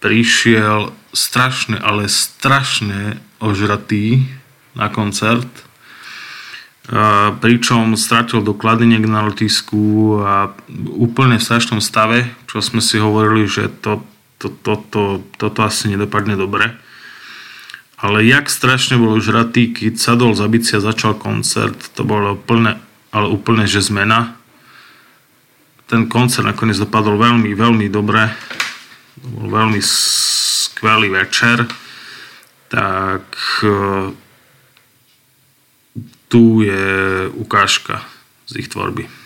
prišiel 0.00 0.96
strašne, 1.12 1.76
ale 1.76 2.08
strašne 2.08 3.20
ožratý 3.38 4.24
na 4.72 4.88
koncert. 4.88 5.48
Pričom 7.38 7.94
stratil 7.94 8.42
dokladeniek 8.42 9.06
na 9.06 9.30
letisku 9.30 10.18
a 10.18 10.50
úplne 10.90 11.38
v 11.38 11.46
strašnom 11.46 11.78
stave, 11.78 12.26
čo 12.50 12.58
sme 12.58 12.82
si 12.82 12.98
hovorili, 12.98 13.46
že 13.46 13.70
to, 13.70 14.02
to, 14.42 14.50
to, 14.50 14.74
to, 14.90 15.02
toto 15.38 15.60
asi 15.62 15.86
nedopadne 15.92 16.34
dobre. 16.34 16.74
Ale 18.00 18.24
jak 18.24 18.48
strašne 18.48 18.96
bol 18.96 19.20
už 19.20 19.30
ratý, 19.30 19.70
keď 19.70 20.00
sadol 20.00 20.32
za 20.32 20.48
bici 20.48 20.72
a 20.74 20.82
začal 20.82 21.14
koncert, 21.14 21.76
to 21.92 22.02
bolo 22.02 22.34
úplne, 22.34 22.80
ale 23.12 23.28
úplne, 23.28 23.68
že 23.68 23.84
zmena. 23.84 24.34
Ten 25.84 26.08
koncert 26.08 26.48
nakoniec 26.48 26.80
dopadol 26.80 27.20
veľmi, 27.20 27.52
veľmi 27.52 27.86
dobre. 27.92 28.32
Bol 29.20 29.52
veľmi 29.52 29.80
skvelý 29.84 31.12
večer. 31.12 31.68
Tak 32.70 33.26
tu 36.30 36.62
je 36.62 37.26
ukážka 37.34 38.06
z 38.46 38.62
ich 38.62 38.70
tvorby. 38.70 39.19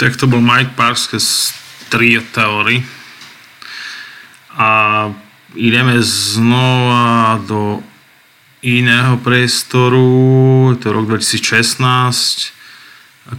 Tak 0.00 0.16
to 0.16 0.24
bol 0.24 0.40
Mike 0.40 0.80
Parsons 0.80 1.52
Trio 1.92 2.24
Theory. 2.32 2.80
A 4.56 5.12
ideme 5.52 6.00
znova 6.00 7.36
do 7.44 7.84
iného 8.64 9.20
priestoru, 9.20 10.72
je 10.72 10.80
to 10.80 10.96
rok 10.96 11.04
2016, 11.04 12.48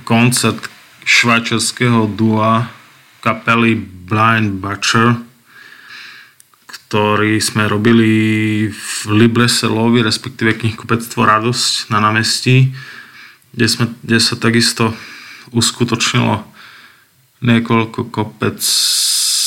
koncert 0.06 0.70
švajčiarského 1.02 2.06
dua 2.14 2.70
kapely 3.26 3.74
Blind 3.82 4.62
Butcher, 4.62 5.18
ktorý 6.70 7.42
sme 7.42 7.66
robili 7.66 8.14
v 8.70 8.94
Libreselovi, 9.10 10.06
respektíve 10.06 10.62
knihkupectvo 10.62 11.26
Radosť 11.26 11.90
na 11.90 12.06
námestí, 12.06 12.70
kde, 13.50 13.66
sme, 13.66 13.90
kde 14.06 14.22
sa 14.22 14.38
takisto 14.38 14.94
uskutočnilo 15.50 16.51
niekoľko 17.42 18.14
kopec 18.14 18.62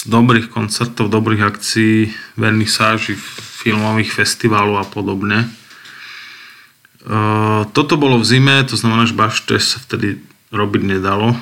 dobrých 0.05 0.53
koncertov, 0.53 1.09
dobrých 1.09 1.43
akcií, 1.49 2.13
vernisáží, 2.37 3.17
filmových 3.65 4.13
festivalov 4.13 4.83
a 4.83 4.87
podobne. 4.87 5.49
Toto 7.73 7.95
bolo 7.97 8.21
v 8.21 8.29
zime, 8.29 8.61
to 8.69 8.77
znamená, 8.77 9.09
že 9.09 9.17
bašte 9.17 9.57
sa 9.57 9.81
vtedy 9.81 10.21
robiť 10.53 10.83
nedalo. 10.85 11.33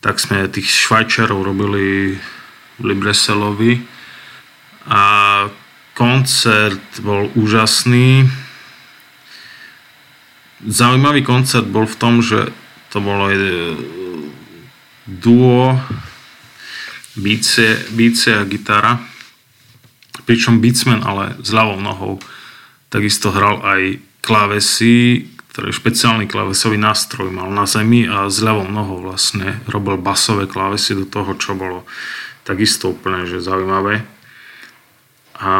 Tak 0.00 0.16
sme 0.16 0.48
tých 0.48 0.70
švajčarov 0.70 1.44
robili 1.44 2.16
v 2.80 2.82
Libreselovi 2.84 3.84
a 4.88 5.04
koncert 5.92 6.80
bol 7.04 7.28
úžasný. 7.36 8.24
Zaujímavý 10.64 11.20
koncert 11.20 11.68
bol 11.68 11.84
v 11.84 11.98
tom, 12.00 12.24
že 12.24 12.48
to 12.88 13.04
bolo 13.04 13.28
duo 15.06 15.78
bice, 17.16 17.86
bice 17.92 18.36
a 18.36 18.44
gitara. 18.44 18.98
Pričom 20.26 20.60
beatsman 20.62 21.02
ale 21.02 21.38
s 21.40 21.50
ľavou 21.50 21.80
nohou 21.80 22.22
takisto 22.90 23.30
hral 23.30 23.62
aj 23.62 23.98
klávesy, 24.20 25.26
ktorý 25.50 25.74
špeciálny 25.74 26.30
klávesový 26.30 26.78
nástroj 26.78 27.30
mal 27.34 27.50
na 27.50 27.66
zemi 27.66 28.06
a 28.06 28.30
s 28.30 28.38
ľavou 28.38 28.70
nohou 28.70 29.02
vlastne 29.02 29.58
robil 29.66 29.98
basové 29.98 30.46
klávesy 30.46 30.94
do 30.94 31.06
toho, 31.06 31.34
čo 31.34 31.58
bolo 31.58 31.82
takisto 32.46 32.94
úplne 32.94 33.26
že 33.26 33.42
zaujímavé. 33.42 34.06
A 35.40 35.52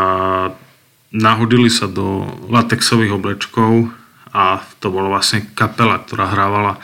nahodili 1.11 1.73
sa 1.73 1.91
do 1.91 2.29
latexových 2.47 3.17
oblečkov 3.17 3.91
a 4.31 4.63
to 4.79 4.95
bolo 4.95 5.11
vlastne 5.11 5.43
kapela, 5.59 5.99
ktorá 5.99 6.31
hrávala 6.31 6.79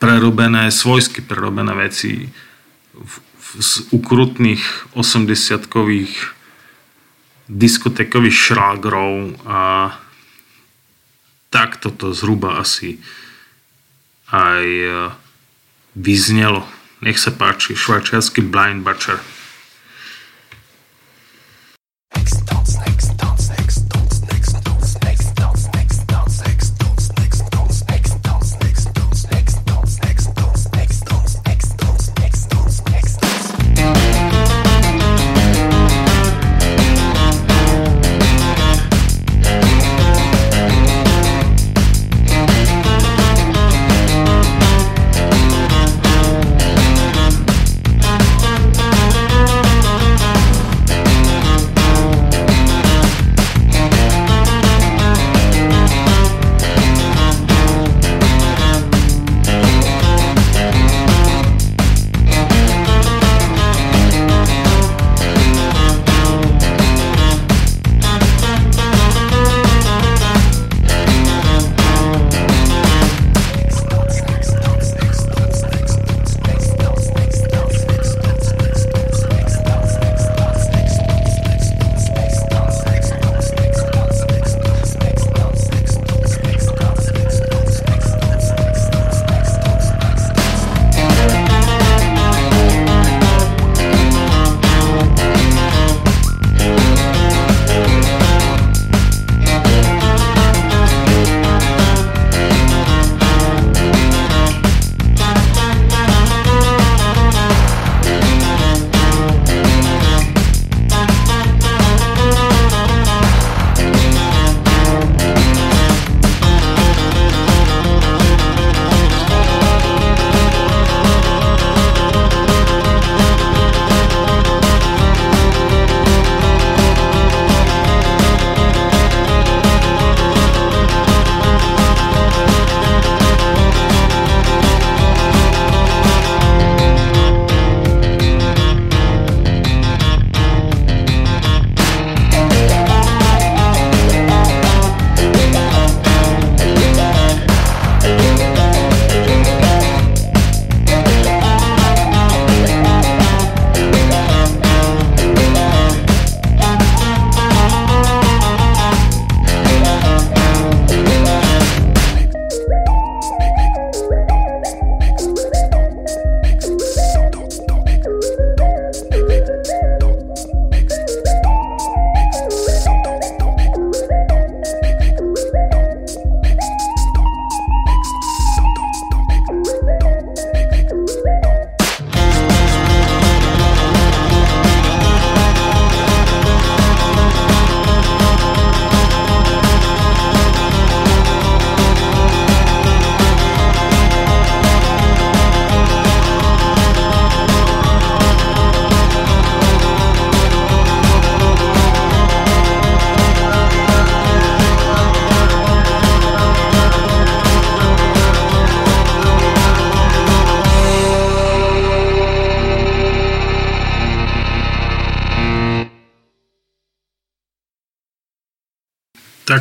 prerobené, 0.00 0.72
svojsky 0.72 1.20
prerobené 1.20 1.76
veci 1.76 2.24
v, 2.96 3.14
v, 3.20 3.46
z 3.60 3.92
ukrutných 3.92 4.96
80-kových 4.96 6.40
diskotékových 7.50 8.36
šrágrov 8.36 9.36
a 9.44 9.92
takto 11.52 11.90
to 11.92 12.16
zhruba 12.16 12.62
asi 12.62 13.02
aj 14.30 14.64
e, 14.64 14.90
vyznelo. 15.98 16.62
Nech 17.02 17.18
sa 17.18 17.34
páči, 17.34 17.74
švajčiarsky 17.74 18.40
Blind 18.46 18.86
Butcher. 18.86 19.18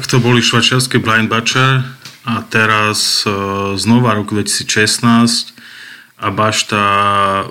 To 0.10 0.18
boli 0.18 0.42
švačiarske 0.42 0.98
Blind 0.98 1.30
Butcher 1.30 1.86
a 2.26 2.42
teraz 2.50 3.22
e, 3.22 3.30
znova 3.78 4.18
rok 4.18 4.34
2016 4.34 5.54
a 6.18 6.34
bašta 6.34 6.82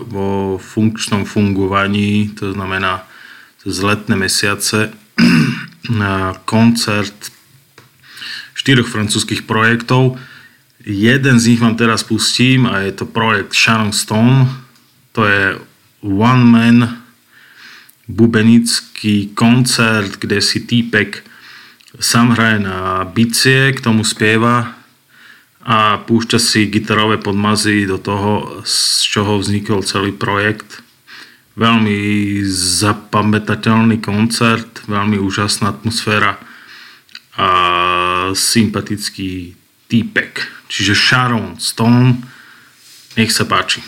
vo 0.02 0.58
funkčnom 0.58 1.22
fungovaní, 1.22 2.34
to 2.34 2.50
znamená 2.50 3.06
z 3.62 3.78
letné 3.78 4.18
mesiace, 4.18 4.90
na 6.02 6.34
koncert 6.50 7.30
štyroch 8.58 8.90
francúzských 8.90 9.46
projektov. 9.46 10.18
Jeden 10.82 11.38
z 11.38 11.54
nich 11.54 11.62
vám 11.62 11.78
teraz 11.78 12.02
pustím 12.02 12.66
a 12.66 12.82
je 12.82 12.90
to 12.90 13.06
projekt 13.06 13.54
Sharon 13.54 13.94
Stone. 13.94 14.50
To 15.14 15.22
je 15.22 15.62
one 16.02 16.42
man 16.42 17.06
bubenický 18.10 19.30
koncert, 19.38 20.18
kde 20.18 20.42
si 20.42 20.66
týpek 20.66 21.27
sám 21.96 22.36
hraje 22.36 22.60
na 22.60 23.08
bicie, 23.08 23.72
k 23.72 23.80
tomu 23.80 24.04
spieva 24.04 24.76
a 25.64 26.00
púšťa 26.04 26.38
si 26.40 26.68
gitarové 26.68 27.16
podmazy 27.16 27.88
do 27.88 27.96
toho, 27.96 28.60
z 28.64 29.04
čoho 29.08 29.40
vznikol 29.40 29.80
celý 29.80 30.12
projekt. 30.12 30.84
Veľmi 31.56 32.38
zapamätateľný 32.48 33.98
koncert, 33.98 34.84
veľmi 34.86 35.18
úžasná 35.18 35.74
atmosféra 35.74 36.38
a 37.34 37.48
sympatický 38.36 39.58
týpek. 39.88 40.44
Čiže 40.68 40.94
Sharon 40.94 41.56
Stone, 41.56 42.20
nech 43.16 43.32
sa 43.32 43.48
páči. 43.48 43.80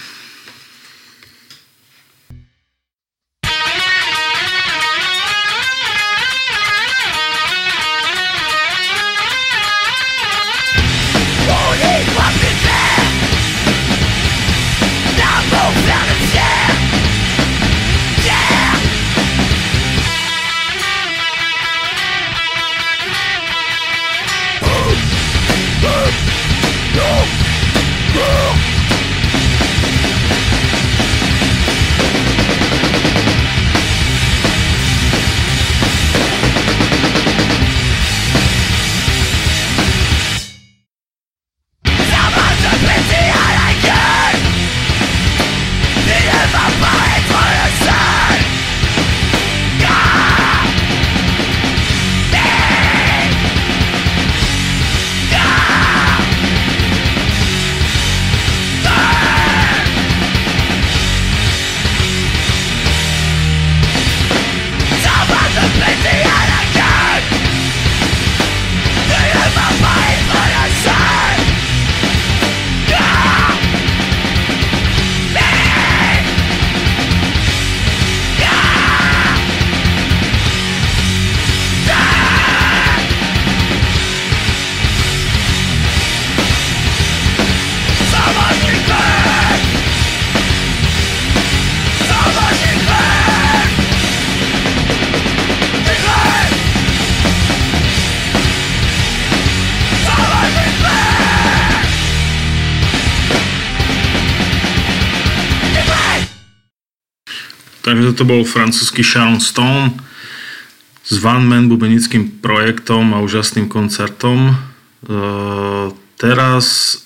To 108.21 108.29
bol 108.29 108.45
francúzsky 108.45 109.01
Sharon 109.01 109.41
Stone 109.41 109.97
s 111.01 111.17
Van 111.25 111.41
Man 111.41 111.73
bubenickým 111.73 112.45
projektom 112.45 113.17
a 113.17 113.25
úžasným 113.25 113.65
koncertom. 113.65 114.53
E, 114.53 114.55
teraz 116.21 117.01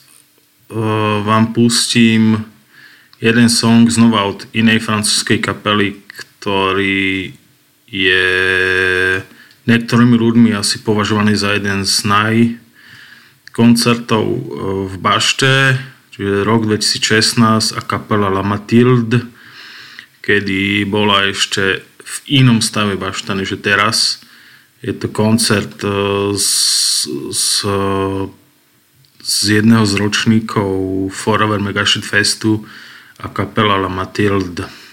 e, 0.67 0.75
vám 1.23 1.55
pustím 1.55 2.43
jeden 3.23 3.47
song 3.47 3.87
znova 3.87 4.27
od 4.27 4.51
inej 4.59 4.83
francúzskej 4.83 5.39
kapely, 5.39 6.03
ktorý 6.03 7.31
je 7.87 8.27
niektorými 9.71 10.19
ľuďmi 10.19 10.51
asi 10.51 10.83
považovaný 10.83 11.39
za 11.39 11.55
jeden 11.55 11.87
z 11.87 11.95
naj 12.11 12.35
koncertov 13.55 14.27
e, 14.27 14.43
v 14.91 14.95
Bašte, 14.99 15.79
čiže 16.11 16.43
rok 16.43 16.67
2016 16.67 17.79
a 17.79 17.81
kapela 17.87 18.27
La 18.35 18.43
Mathilde 18.43 19.34
kedy 20.25 20.89
bola 20.89 21.29
ešte 21.29 21.85
v 21.85 22.17
inom 22.41 22.65
stave 22.65 22.97
než 23.37 23.61
teraz. 23.61 24.25
Je 24.81 24.93
to 24.97 25.13
koncert 25.13 25.85
e, 25.85 25.89
z, 26.37 26.49
z, 27.33 27.49
z 29.21 29.37
jedného 29.61 29.85
z 29.85 29.95
ročníkov 30.01 30.73
Forever 31.13 31.61
Megashit 31.61 32.05
Festu 32.05 32.65
a 33.21 33.29
kapela 33.29 33.77
La 33.77 33.89
Matilde. 33.89 34.84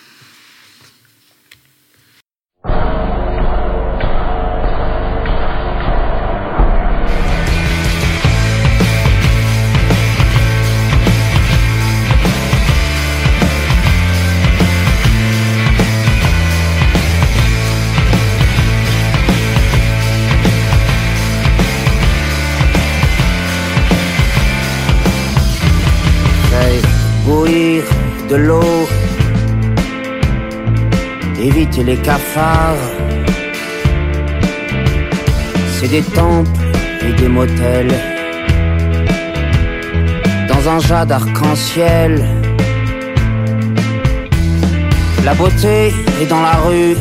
Les 31.91 31.97
cafards. 31.97 32.87
C'est 35.73 35.91
des 35.97 36.05
temples 36.19 36.61
et 37.05 37.13
des 37.21 37.27
motels 37.27 37.93
dans 40.51 40.63
un 40.73 40.79
jade 40.87 41.09
d'arc-en-ciel. 41.09 42.13
La 45.25 45.33
beauté 45.33 45.93
est 46.21 46.29
dans 46.33 46.43
la 46.49 46.55
rue, 46.65 46.95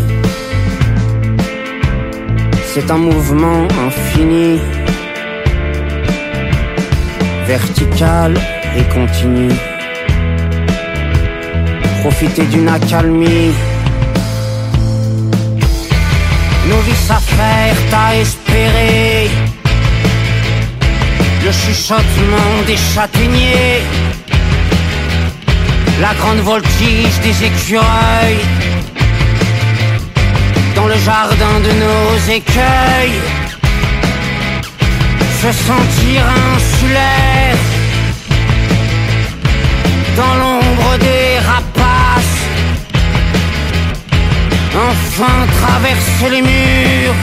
c'est 2.72 2.88
un 2.90 3.00
mouvement 3.10 3.62
infini, 3.86 4.58
vertical 7.46 8.30
et 8.78 8.84
continu 8.96 9.48
profiter 12.02 12.44
d'une 12.46 12.68
accalmie. 12.68 13.52
Nos 16.70 16.80
vies 16.82 17.02
s'affairent 17.08 17.84
à 17.92 18.14
espérer. 18.14 19.28
Le 21.44 21.50
chuchotement 21.50 22.52
des 22.64 22.76
châtaigniers, 22.76 23.82
la 26.00 26.14
grande 26.14 26.38
voltige 26.38 27.18
des 27.24 27.44
écureuils. 27.50 28.44
Dans 30.76 30.86
le 30.86 30.98
jardin 31.08 31.56
de 31.66 31.72
nos 31.84 32.32
écueils, 32.38 33.18
se 35.42 35.50
sentir 35.68 36.20
insulaire. 36.54 37.58
Dans 40.16 40.34
l'ombre 40.40 40.98
des 40.98 41.38
rapaces. 41.38 41.59
enfin 44.88 45.46
traverse 45.60 46.30
les 46.30 46.42
murs. 46.42 47.20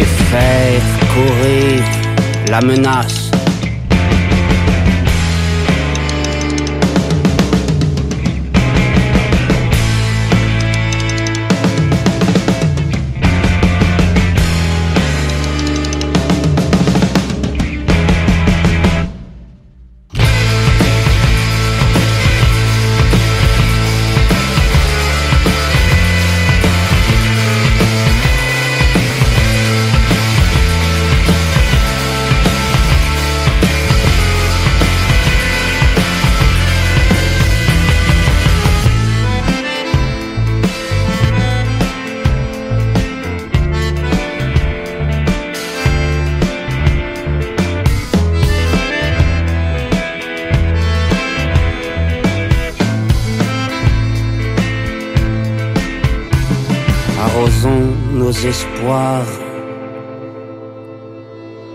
Et 0.00 0.08
faire 0.30 0.82
courir 1.14 1.82
la 2.48 2.60
menace 2.60 3.19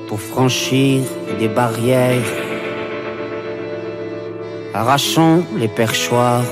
pour 0.07 0.19
franchir 0.19 1.03
des 1.39 1.47
barrières. 1.47 2.31
Arrachons 4.73 5.43
les 5.57 5.67
perchoirs 5.67 6.43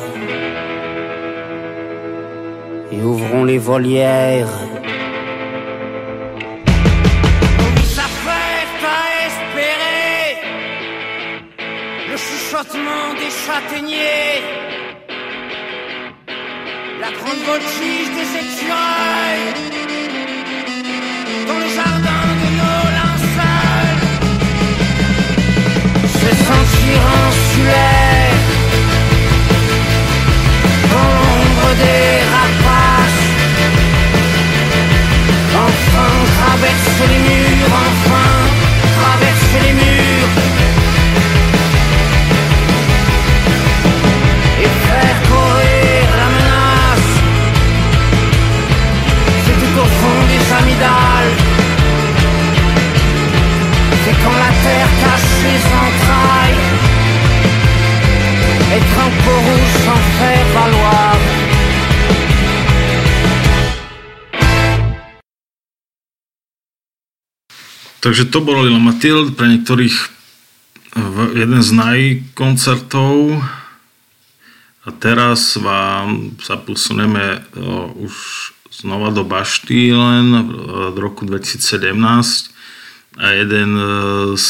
et 2.92 3.02
ouvrons 3.02 3.44
les 3.46 3.58
volières. 3.58 4.54
Espérer 9.26 10.38
le 12.10 12.18
chuchotement 12.18 13.08
des 13.22 13.32
châtaigniers, 13.46 14.42
la 17.02 17.12
grande 17.18 17.44
voltige 17.52 18.10
des 18.18 18.30
écureuils 18.44 19.93
dans 21.48 21.60
le 21.60 21.68
jardin 21.68 22.26
de 22.42 22.48
nos 22.60 22.84
linceuls. 23.00 24.02
Se 26.20 26.30
sentir 26.48 27.00
insulaire 27.28 28.38
dans 30.92 31.12
l'ombre 31.18 31.70
des 31.84 32.08
rapaces. 32.36 33.26
Enfin, 35.68 36.14
traverser 36.38 37.08
les 37.12 37.22
murs, 37.28 37.76
enfin, 37.88 38.13
Peu 59.24 59.38
rouge 59.46 59.76
sans 59.86 60.04
faire 60.18 60.48
valoir. 60.54 61.16
Takže 68.04 68.28
to 68.28 68.44
bol 68.44 68.68
Lil 68.68 68.84
Matilde, 68.84 69.32
pre 69.32 69.48
niektorých 69.48 69.96
jeden 71.40 71.62
z 71.64 71.72
najkoncertov. 71.72 73.40
A 74.84 74.90
teraz 75.00 75.56
vám 75.56 76.36
sa 76.44 76.60
posuneme 76.60 77.48
o, 77.56 77.96
už 78.04 78.14
znova 78.68 79.16
do 79.16 79.24
Bašty 79.24 79.96
len 79.96 80.36
v 80.92 80.98
roku 81.00 81.24
2017 81.24 81.96
a 83.16 83.28
jeden 83.32 83.72
e, 83.80 83.86
z 84.36 84.50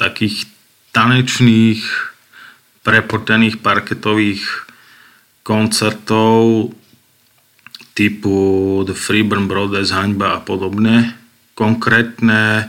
takých 0.00 0.48
tanečných 0.96 2.13
prepotených 2.84 3.64
parketových 3.64 4.44
koncertov 5.40 6.70
typu 7.96 8.36
The 8.84 8.92
Freeburn 8.92 9.48
Brothers, 9.48 9.90
Haňba 9.90 10.38
a 10.38 10.44
podobne. 10.44 11.16
Konkrétne 11.56 12.68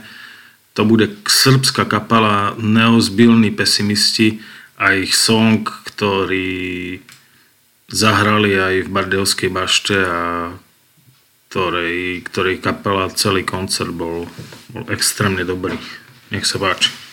to 0.72 0.84
bude 0.88 1.08
srbská 1.24 1.84
kapela 1.84 2.56
Neozbilní 2.56 3.52
pesimisti 3.52 4.40
a 4.76 4.92
ich 4.96 5.16
song, 5.16 5.64
ktorý 5.64 7.00
zahrali 7.88 8.56
aj 8.56 8.74
v 8.86 8.92
Bardejovskej 8.92 9.50
bašte 9.50 9.96
a 9.96 10.52
ktorej, 11.48 12.20
ktorej 12.28 12.60
kapela 12.60 13.08
celý 13.14 13.46
koncert 13.46 13.94
bol, 13.94 14.28
bol 14.68 14.84
extrémne 14.92 15.46
dobrý. 15.46 15.80
Nech 16.28 16.44
sa 16.44 16.60
páči. 16.60 17.05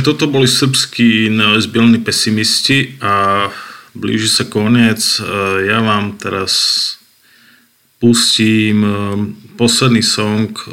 Takže 0.00 0.16
toto 0.16 0.32
boli 0.32 0.48
srbskí 0.48 1.28
neozbielní 1.28 2.00
pesimisti 2.00 2.96
a 3.04 3.44
blíži 3.92 4.32
sa 4.32 4.48
koniec. 4.48 4.96
E, 4.96 5.68
Ja 5.68 5.84
vám 5.84 6.16
teraz 6.16 6.96
pustím 8.00 8.80
e, 8.80 8.92
posledný 9.60 10.00
song 10.00 10.56
e, 10.56 10.64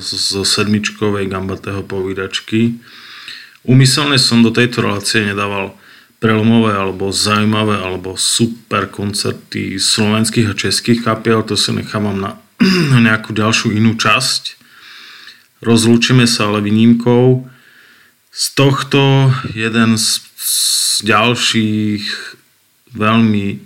zo 0.00 0.40
sedmičkovej 0.40 1.28
Gambatého 1.28 1.84
povídačky. 1.84 2.80
Umyselne 3.68 4.16
som 4.16 4.40
do 4.40 4.48
tejto 4.48 4.88
relácie 4.88 5.20
nedával 5.20 5.76
prelomové 6.16 6.80
alebo 6.80 7.12
zaujímavé 7.12 7.76
alebo 7.76 8.16
super 8.16 8.88
koncerty 8.88 9.76
slovenských 9.76 10.48
a 10.48 10.56
českých 10.56 11.04
kapiel, 11.04 11.44
to 11.44 11.60
si 11.60 11.76
nechávam 11.76 12.16
na 12.16 12.40
nejakú 13.04 13.36
ďalšiu 13.36 13.76
inú 13.76 14.00
časť. 14.00 14.56
Rozlúčime 15.60 16.24
sa 16.24 16.48
ale 16.48 16.64
výnimkou. 16.64 17.52
Z 18.36 18.52
tohto 18.52 19.32
jeden 19.56 19.96
z, 19.96 20.20
z 20.36 21.08
ďalších 21.08 22.04
veľmi 22.92 23.64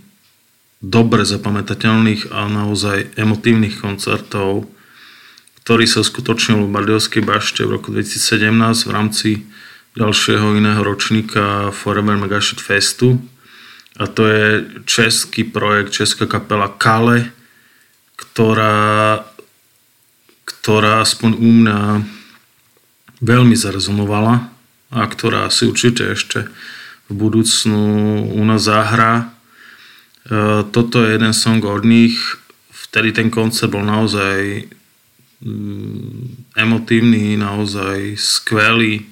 dobre 0.78 1.26
zapamätateľných 1.26 2.30
a 2.30 2.46
naozaj 2.46 3.18
emotívnych 3.18 3.82
koncertov, 3.82 4.70
ktorý 5.66 5.90
sa 5.90 6.06
uskutočnil 6.06 6.62
v 6.62 6.70
Bardejovskej 6.70 7.18
bašte 7.18 7.66
v 7.66 7.82
roku 7.82 7.90
2017 7.90 8.86
v 8.86 8.90
rámci 8.94 9.30
ďalšieho 9.98 10.54
iného 10.54 10.78
ročníka 10.86 11.74
Forever 11.74 12.14
Megashit 12.14 12.62
Festu. 12.62 13.18
A 13.98 14.06
to 14.06 14.22
je 14.30 14.70
český 14.86 15.50
projekt, 15.50 15.98
česká 15.98 16.30
kapela 16.30 16.70
Kale, 16.70 17.34
ktorá, 18.14 19.18
ktorá 20.46 21.02
aspoň 21.02 21.30
u 21.42 21.48
mňa 21.58 21.78
veľmi 23.18 23.58
zarezonovala 23.58 24.59
a 24.90 25.06
ktorá 25.06 25.46
si 25.54 25.70
určite 25.70 26.02
ešte 26.10 26.50
v 27.10 27.14
budúcnu 27.14 27.82
u 28.34 28.42
nás 28.46 28.66
zahrá. 28.66 29.30
E, 30.26 30.66
Toto 30.70 31.02
je 31.02 31.14
jeden 31.14 31.34
song 31.34 31.62
od 31.62 31.86
nich, 31.86 32.18
vtedy 32.90 33.14
ten 33.14 33.30
koncert 33.30 33.70
bol 33.70 33.86
naozaj 33.86 34.66
mm, 35.42 36.54
emotívny, 36.58 37.38
naozaj 37.38 38.18
skvelý. 38.18 39.06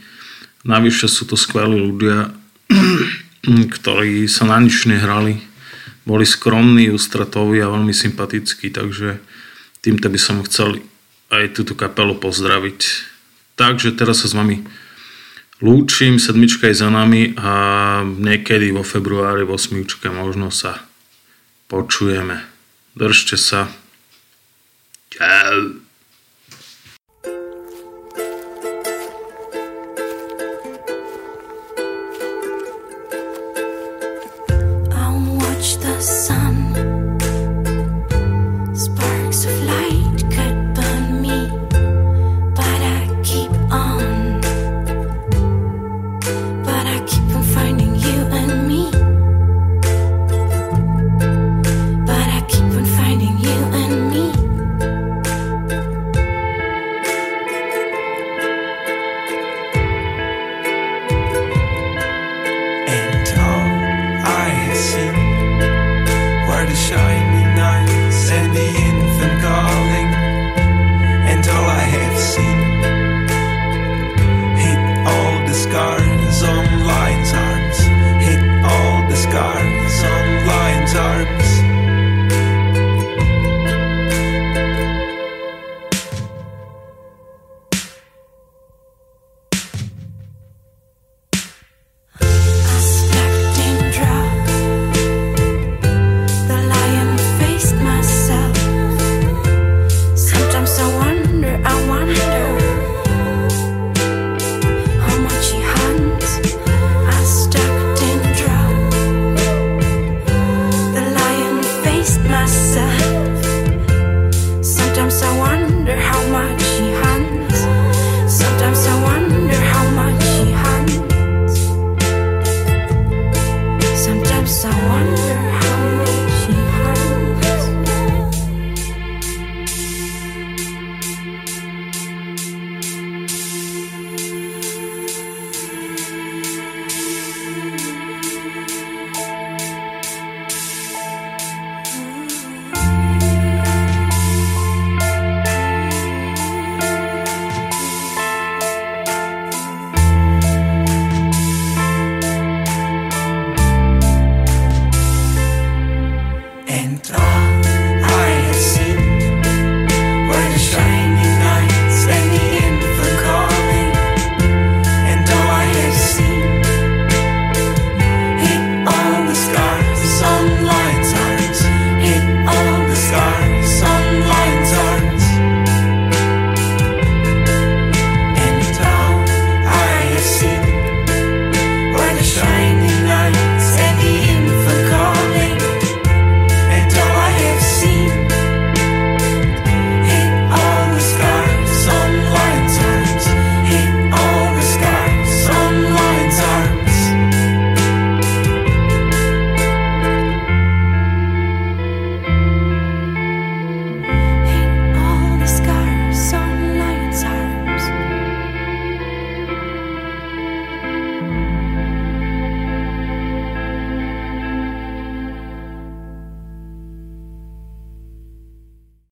Navyše 0.67 1.07
sú 1.07 1.31
to 1.31 1.39
skvelí 1.39 1.79
ľudia, 1.79 2.35
ktorí 3.79 4.27
sa 4.27 4.51
na 4.51 4.59
nič 4.59 4.91
nehrali. 4.91 5.39
Boli 6.03 6.27
skromní, 6.27 6.91
ústratoví 6.91 7.63
a 7.63 7.71
veľmi 7.71 7.95
sympatickí, 7.95 8.75
takže 8.75 9.23
týmto 9.85 10.11
by 10.11 10.19
som 10.19 10.43
chcel 10.43 10.83
aj 11.31 11.55
túto 11.55 11.79
kapelu 11.79 12.19
pozdraviť. 12.19 12.81
Takže 13.55 13.95
teraz 13.95 14.25
sa 14.25 14.31
s 14.31 14.35
vami 14.35 14.65
lúčim, 15.63 16.19
sedmička 16.19 16.71
je 16.71 16.77
za 16.79 16.91
nami 16.91 17.35
a 17.39 17.51
niekedy 18.05 18.71
vo 18.71 18.87
februári 18.87 19.43
v 19.43 19.55
osmičke 19.55 20.11
možno 20.11 20.55
sa 20.55 20.87
počujeme. 21.67 22.45
Držte 22.95 23.37
sa. 23.39 23.71
Čau. 25.11 25.88